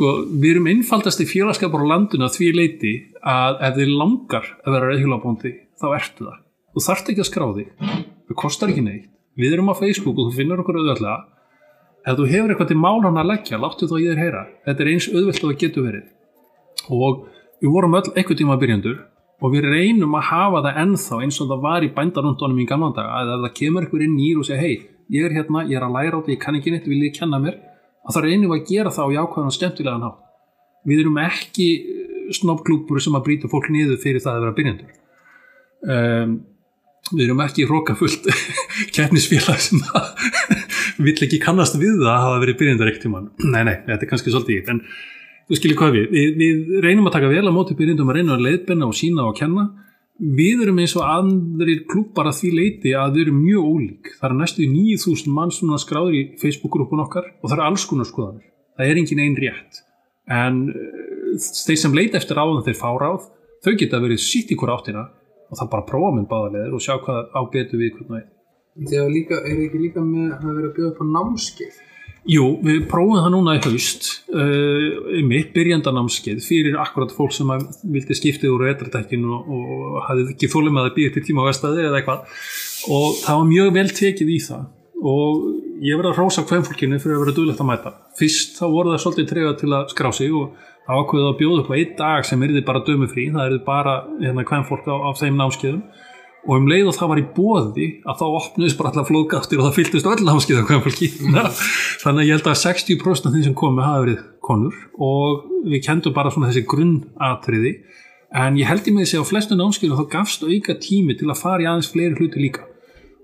sko, 0.00 0.12
við 0.32 0.54
erum 0.54 0.68
einfaldast 0.70 1.20
í 1.20 1.26
félagskapur 1.28 1.82
á 1.84 1.90
landinu 1.92 2.24
að 2.24 2.38
því 2.38 2.46
leiti 2.56 2.92
að 3.20 3.58
ef 3.68 3.74
þið 3.76 3.90
langar 4.00 4.46
að 4.64 4.72
vera 4.72 4.86
reyðhjólabóndi 4.88 5.52
þá 5.76 5.86
ertu 5.98 6.24
það. 6.24 6.38
Þú 6.70 6.84
þarft 6.86 7.10
ekki 7.12 7.20
að 7.20 7.28
skrá 7.28 7.44
þig. 7.58 7.68
Það 8.30 8.38
kostar 8.40 8.72
ekki 8.72 8.84
neitt. 8.86 9.10
Við 9.36 9.56
erum 9.56 9.68
á 9.68 9.74
Facebook 9.76 10.16
og 10.16 10.30
þú 10.30 10.38
finnur 10.38 10.62
okkur 10.62 10.80
auðvitað 10.80 11.28
ef 12.00 12.16
þú 12.16 12.26
hefur 12.30 12.54
eitthvað 12.54 12.70
til 12.70 12.80
málan 12.80 13.20
að 13.20 13.28
leggja 13.28 13.60
láttu 13.60 13.88
þá 13.90 13.96
ég 14.00 14.14
þér 14.14 14.22
heyra, 14.24 14.42
þetta 14.64 14.82
er 14.82 14.90
eins 14.94 15.08
auðvilt 15.10 15.42
og 15.44 15.50
það 15.50 15.58
getur 15.60 15.84
verið. 15.84 16.06
Og 16.96 17.24
við 17.60 17.74
vorum 17.74 17.96
öll 17.98 18.06
eitthvað 18.14 18.38
tíma 18.40 18.56
byrjandur 18.60 19.02
og 19.40 19.52
við 19.52 19.68
reynum 19.68 20.16
að 20.16 20.28
hafa 20.30 20.62
það 20.64 20.80
ennþá 20.84 21.18
eins 21.26 21.40
og 21.44 21.50
það 21.50 21.66
var 21.66 21.84
í 21.84 21.92
bændarundunum 21.96 22.62
í 22.64 22.66
gamla 22.70 22.92
daga 22.96 23.20
að 23.20 23.34
ef 23.34 23.44
það 23.44 23.56
kemur 23.60 23.84
eitthvað 23.84 24.06
inn 24.06 24.16
nýr 24.16 24.40
og 24.40 24.48
segja 24.48 24.62
hei, 24.64 24.80
ég 25.12 25.28
er 25.28 25.36
hérna, 25.36 25.66
ég 25.68 25.76
er 25.76 25.84
að 25.84 25.96
læra 25.98 26.16
á 26.16 26.18
þetta, 26.20 26.32
ég 26.32 26.40
kann 26.40 26.56
ekki 26.56 26.72
neitt, 26.72 26.88
vil 26.88 27.04
ég 27.04 27.16
kenna 27.16 27.40
mér 27.42 27.60
að 28.06 28.16
það 28.16 28.26
reynum 28.26 28.54
að 28.54 28.64
gera 28.70 28.92
það 28.94 29.10
á 29.10 29.14
jákvæðan 29.16 29.50
og 29.50 29.56
skemmtilegan 29.56 30.06
hátt. 30.06 30.22
Við 30.88 31.02
erum 31.02 31.20
ekki 31.20 31.68
snobbklúpur 32.36 33.02
sem 33.02 33.18
að 33.18 33.26
brýta 33.26 33.50
fólk 33.50 33.68
niður 33.72 34.00
fyrir 34.00 34.22
það 34.24 34.38
að 34.38 34.44
vera 34.44 34.56
byrjandur. 34.58 34.96
Um, 35.80 36.34
við 37.10 37.24
erum 37.26 37.42
ekki 37.44 37.66
rókafullt 37.68 38.28
keppnisfélag 38.96 39.60
sem 39.64 39.80
vill 41.06 41.16
ekki 41.16 41.40
kannast 41.42 41.78
við 41.80 41.98
það 42.00 42.12
að 42.12 42.24
hafa 42.26 42.42
verið 42.44 42.60
byrjandur 42.62 42.90
ekkert 42.92 43.06
tíma. 43.08 43.22
Nei, 43.44 43.62
nei, 43.66 43.76
þetta 43.88 44.06
er 44.06 44.10
kannski 44.12 44.34
svolítið 44.34 44.60
ítt, 44.60 44.72
en 44.72 44.82
þú 45.48 45.60
skilir 45.60 45.80
hvað 45.80 45.96
við. 45.98 46.16
við. 46.16 46.34
Við 46.40 46.82
reynum 46.86 47.10
að 47.10 47.16
taka 47.18 47.32
vel 47.32 47.44
á 47.44 47.52
móti 47.52 47.76
byrjandum 47.78 48.12
að 48.12 48.20
reyna 48.20 48.36
að 48.36 48.46
leiðbenna 48.46 48.88
og 48.88 48.96
sína 48.96 49.26
og 49.28 49.38
kenna 49.40 49.68
við 50.20 50.64
erum 50.66 50.80
eins 50.82 50.94
og 50.98 51.06
andrir 51.06 51.84
klubbar 51.88 52.28
að 52.30 52.40
því 52.40 52.50
leiti 52.56 52.94
að 52.96 53.16
við 53.16 53.22
erum 53.26 53.38
mjög 53.40 53.68
ólík. 53.70 54.10
Það 54.18 54.28
er 54.28 54.36
næstu 54.38 54.66
9000 54.68 55.36
mann 55.36 55.54
sem 55.54 55.76
skráður 55.80 56.18
í 56.18 56.24
Facebook-grúpun 56.40 57.04
okkar 57.06 57.30
og 57.40 57.46
það 57.48 57.56
er 57.56 57.64
alls 57.66 57.86
konar 57.88 58.08
skoðanir. 58.08 58.50
Það 58.76 58.92
er 58.92 59.00
engin 59.00 59.22
einn 59.24 59.38
rétt. 59.40 59.80
En 60.30 60.60
uh, 60.70 61.38
þeir 61.40 61.80
sem 61.80 61.96
leita 61.96 62.20
eftir 62.20 62.38
áðan 62.40 62.66
þeir 62.66 62.78
fá 62.78 62.90
ráð, 63.00 63.30
þau 63.64 63.72
geta 63.80 64.02
verið 64.02 64.22
sitt 64.24 64.52
í 64.52 64.58
hver 64.60 64.74
áttina 64.76 65.08
og 65.50 65.58
það 65.58 65.72
bara 65.72 65.88
prófa 65.88 66.12
með 66.16 66.28
báðarleðir 66.30 66.76
og 66.76 66.84
sjá 66.84 66.94
hvað 67.02 67.32
á 67.34 67.40
betu 67.52 67.80
við 67.80 67.96
hvernig 67.98 68.20
er 68.22 68.28
Þegar 68.80 69.40
er 69.50 69.62
ekki 69.66 69.80
líka 69.82 70.02
með 70.04 70.34
að 70.36 70.52
vera 70.54 70.68
að 70.68 70.76
bjóða 70.76 70.90
upp 70.92 71.00
á 71.02 71.06
námskeið 71.16 71.80
Jú, 72.28 72.44
við 72.60 72.82
prófum 72.90 73.16
það 73.16 73.30
núna 73.32 73.54
í 73.56 73.60
haust 73.64 74.08
uh, 74.28 75.22
mitt 75.24 75.54
byrjandanámskeið 75.54 76.42
fyrir 76.44 76.76
akkurat 76.82 77.14
fólk 77.16 77.32
sem 77.32 77.48
vildi 77.94 78.16
skiptið 78.18 78.52
úr 78.52 78.66
etrættekkinu 78.74 79.38
og, 79.38 79.48
og 79.48 80.02
hafði 80.04 80.26
ekki 80.34 80.50
þólum 80.52 80.82
að 80.82 80.90
það 80.90 80.98
býði 80.98 81.14
til 81.14 81.22
tíma 81.30 81.46
á 81.46 81.48
vestæði 81.48 81.86
eða 81.86 82.02
eitthvað. 82.02 82.42
Og 82.92 83.16
það 83.22 83.40
var 83.40 83.48
mjög 83.54 83.72
vel 83.78 83.86
tekið 83.96 84.34
í 84.34 84.38
það. 84.44 84.68
Og 85.00 85.40
ég 85.80 85.96
verði 85.96 86.10
að 86.10 86.20
rósa 86.20 86.44
hvem 86.44 86.66
fólkinu 86.68 87.00
fyrir 87.00 87.16
að 87.16 87.24
vera 87.24 87.36
duðlegt 87.38 87.64
að 87.64 87.70
mæta. 87.70 87.94
Fyrst 88.20 88.60
þá 88.60 88.64
voru 88.68 88.92
það 88.92 89.02
svolítið 89.06 89.30
trefað 89.32 89.56
til 89.62 89.72
að 89.72 89.88
skrá 89.94 90.10
sig 90.12 90.36
og 90.36 90.68
það 90.84 91.00
ákveði 91.00 91.30
að 91.30 91.38
bjóða 91.40 91.62
upp 91.62 91.72
á 91.72 91.78
einn 91.78 91.96
dag 91.96 92.28
sem 92.28 92.44
er 92.44 92.52
þið 92.52 92.66
bara 92.68 92.84
dömu 92.84 93.08
frí, 93.08 93.26
það 93.32 93.46
er 93.46 93.54
þið 93.56 93.64
bara 93.64 93.96
hérna, 94.20 94.44
hvem 94.50 94.66
fólk 94.68 94.90
á, 94.92 94.96
á 95.08 95.10
þeim 95.16 95.40
námskeiðum 95.40 95.82
og 96.46 96.56
um 96.56 96.68
leið 96.70 96.88
og 96.88 96.96
það 96.96 97.10
var 97.12 97.20
í 97.20 97.24
bóði 97.36 97.86
að 98.08 98.20
þá 98.20 98.24
opnuðist 98.38 98.78
bara 98.78 98.92
allar 98.92 99.06
flóðgáttir 99.08 99.60
og 99.60 99.66
það 99.66 99.76
fylltist 99.76 100.08
öll 100.08 100.24
hvað 100.24 100.84
fólki. 100.86 101.08
Þannig 102.02 102.22
að 102.22 102.26
ég 102.26 102.32
held 102.36 102.48
að 102.48 102.60
60% 102.62 103.28
af 103.28 103.34
þeim 103.34 103.46
sem 103.46 103.56
komi 103.60 103.84
hafa 103.84 104.04
verið 104.06 104.22
konur 104.44 104.78
og 104.96 105.44
við 105.68 105.84
kendum 105.84 106.16
bara 106.16 106.32
svona 106.32 106.50
þessi 106.50 106.64
grunnatriði. 106.70 107.74
En 108.40 108.56
ég 108.56 108.70
held 108.70 108.88
í 108.88 108.94
mig 108.94 109.08
þessi 109.08 109.20
á 109.20 109.24
flestu 109.26 109.58
námskeiðum 109.58 110.00
þá 110.00 110.12
gafst 110.16 110.44
auka 110.46 110.76
tími 110.80 111.16
til 111.18 111.28
að 111.28 111.40
fara 111.42 111.64
í 111.64 111.68
aðeins 111.68 111.90
fleiri 111.92 112.16
hluti 112.16 112.40
líka. 112.40 112.66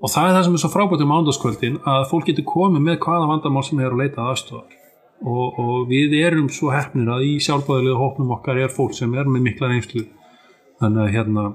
Og 0.03 0.13
það 0.13 0.29
er 0.29 0.35
það 0.37 0.47
sem 0.47 0.57
er 0.57 0.63
svo 0.65 0.73
frábært 0.75 1.05
um 1.07 1.15
ándaskvöldin 1.17 1.79
að 1.89 2.09
fólk 2.11 2.27
getur 2.29 2.45
komið 2.51 2.83
með 2.85 2.99
hvaða 3.07 3.31
vandamál 3.31 3.65
sem 3.65 3.81
er 3.81 3.95
að 3.95 4.03
leita 4.03 4.27
aðstofar 4.29 4.75
og, 5.25 5.57
og 5.57 5.87
við 5.89 6.19
erum 6.21 6.51
svo 6.53 6.69
hefnir 6.75 7.09
að 7.15 7.25
í 7.31 7.37
sjálfbæðilega 7.41 8.01
hóknum 8.03 8.35
okkar 8.37 8.61
er 8.61 8.75
fólk 8.75 8.93
sem 8.99 9.15
er 9.17 9.31
með 9.31 9.47
mikla 9.47 9.71
reynslu. 9.73 10.05
Þannig 10.83 11.07
að 11.07 11.15
hérna 11.15 11.47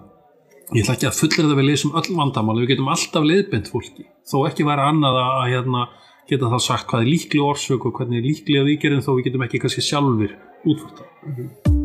ég 0.72 0.86
ætla 0.86 0.94
ekki 0.96 1.08
að 1.10 1.18
fullera 1.20 1.50
það 1.50 1.58
við 1.60 1.68
leysum 1.68 1.96
öll 2.00 2.14
vandamáli, 2.16 2.62
við 2.64 2.70
getum 2.72 2.92
alltaf 2.94 3.26
leiðbent 3.28 3.68
fólki, 3.68 4.06
þó 4.24 4.38
ekki 4.48 4.64
vera 4.64 4.88
annað 4.88 5.18
að 5.20 5.50
hérna, 5.52 5.82
geta 6.30 6.52
það 6.54 6.64
sagt 6.64 6.88
hvað 6.88 7.04
er 7.04 7.12
líklega 7.12 7.50
orsök 7.52 7.90
og 7.90 7.98
hvernig 7.98 8.22
er 8.22 8.28
líklega 8.30 8.68
viðgerðin 8.70 9.04
þó 9.04 9.12
við 9.18 9.26
getum 9.28 9.44
ekki 9.48 9.60
kannski 9.66 9.84
sjálfur 9.84 10.38
útfært 10.64 11.04
mm 11.28 11.36
-hmm. 11.36 11.80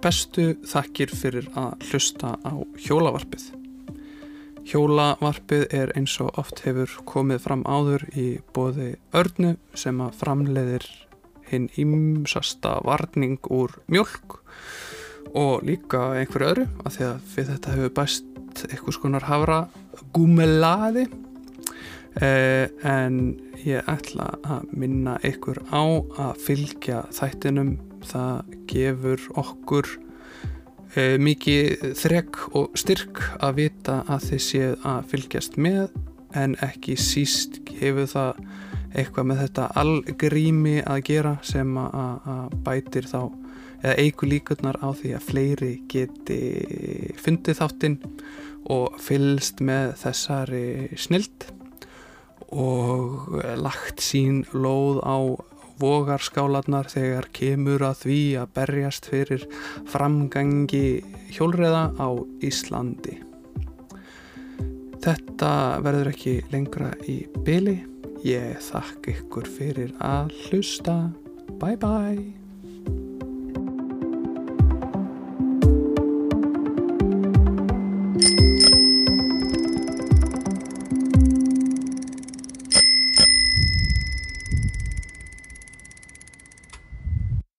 Bestu 0.00 0.56
þakkir 0.64 1.10
fyrir 1.12 1.50
að 1.60 1.74
hlusta 1.90 2.38
á 2.40 2.56
hjólavarpið. 2.86 3.52
Hjólavarpið 4.64 5.66
er 5.76 5.92
eins 5.92 6.14
og 6.20 6.38
oft 6.38 6.62
hefur 6.64 6.88
komið 7.04 7.38
fram 7.44 7.62
áður 7.68 8.08
í 8.16 8.40
bóði 8.54 8.96
örnu 9.12 9.56
sem 9.74 10.00
að 10.00 10.16
framleiðir 10.22 10.86
hinn 11.50 11.68
ímsasta 11.78 12.78
varning 12.86 13.38
úr 13.50 13.74
mjölk 13.90 14.40
og 15.36 15.62
líka 15.66 16.10
einhverju 16.18 16.50
öðru 16.50 16.66
af 16.84 16.96
því 16.96 17.06
að 17.06 17.26
fyrir 17.34 17.50
þetta 17.52 17.74
hefur 17.76 17.94
bæst 18.00 18.64
eitthvað 18.68 18.96
skonar 18.96 19.26
havra 19.28 19.60
gúmelaði 20.14 21.06
eh, 22.20 22.66
en 22.86 23.20
ég 23.60 23.86
ætla 23.90 24.32
að 24.42 24.70
minna 24.72 25.18
ykkur 25.26 25.60
á 25.68 25.82
að 26.30 26.38
fylgja 26.46 27.02
þættinum. 27.14 27.76
Það 28.00 28.54
gefur 28.70 29.26
okkur 29.42 29.88
eh, 30.96 31.18
mikið 31.20 31.90
þrek 32.00 32.40
og 32.56 32.78
styrk 32.80 33.20
að 33.38 33.58
vita 33.60 34.00
að 34.08 34.30
þið 34.30 34.44
séð 34.46 34.86
að 34.88 35.10
fylgjast 35.12 35.60
með 35.60 35.90
en 36.38 36.56
ekki 36.64 36.96
síst 37.00 37.60
gefur 37.68 38.08
það 38.08 38.40
eitthvað 38.94 39.28
með 39.30 39.42
þetta 39.44 39.68
algrími 39.80 40.80
að 40.82 41.04
gera 41.06 41.36
sem 41.46 41.76
að 41.80 42.56
bætir 42.66 43.06
þá 43.10 43.20
eða 43.80 43.94
eigu 43.96 44.28
líkurnar 44.28 44.80
á 44.84 44.88
því 44.92 45.14
að 45.16 45.26
fleiri 45.28 45.70
geti 45.88 46.40
fundið 47.20 47.60
þáttinn 47.62 47.96
og 48.70 48.98
fylst 49.00 49.62
með 49.64 49.94
þessari 50.02 50.64
snild 51.00 51.48
og 52.50 53.30
lagt 53.62 54.02
sín 54.04 54.42
lóð 54.52 55.00
á 55.06 55.18
vogarskálanar 55.80 56.90
þegar 56.92 57.30
kemur 57.32 57.86
að 57.88 58.02
því 58.04 58.20
að 58.42 58.54
berjast 58.58 59.08
fyrir 59.08 59.46
framgangi 59.88 61.00
hjólreða 61.32 61.86
á 61.96 62.08
Íslandi. 62.44 63.16
Þetta 65.00 65.52
verður 65.80 66.10
ekki 66.12 66.34
lengra 66.52 66.90
í 67.08 67.22
byli 67.46 67.78
Ég 68.26 68.58
þakk 68.60 69.08
ykkur 69.14 69.48
fyrir 69.48 69.94
að 70.04 70.34
hlusta. 70.44 70.98
Bye 71.60 71.80
bye. 71.80 72.39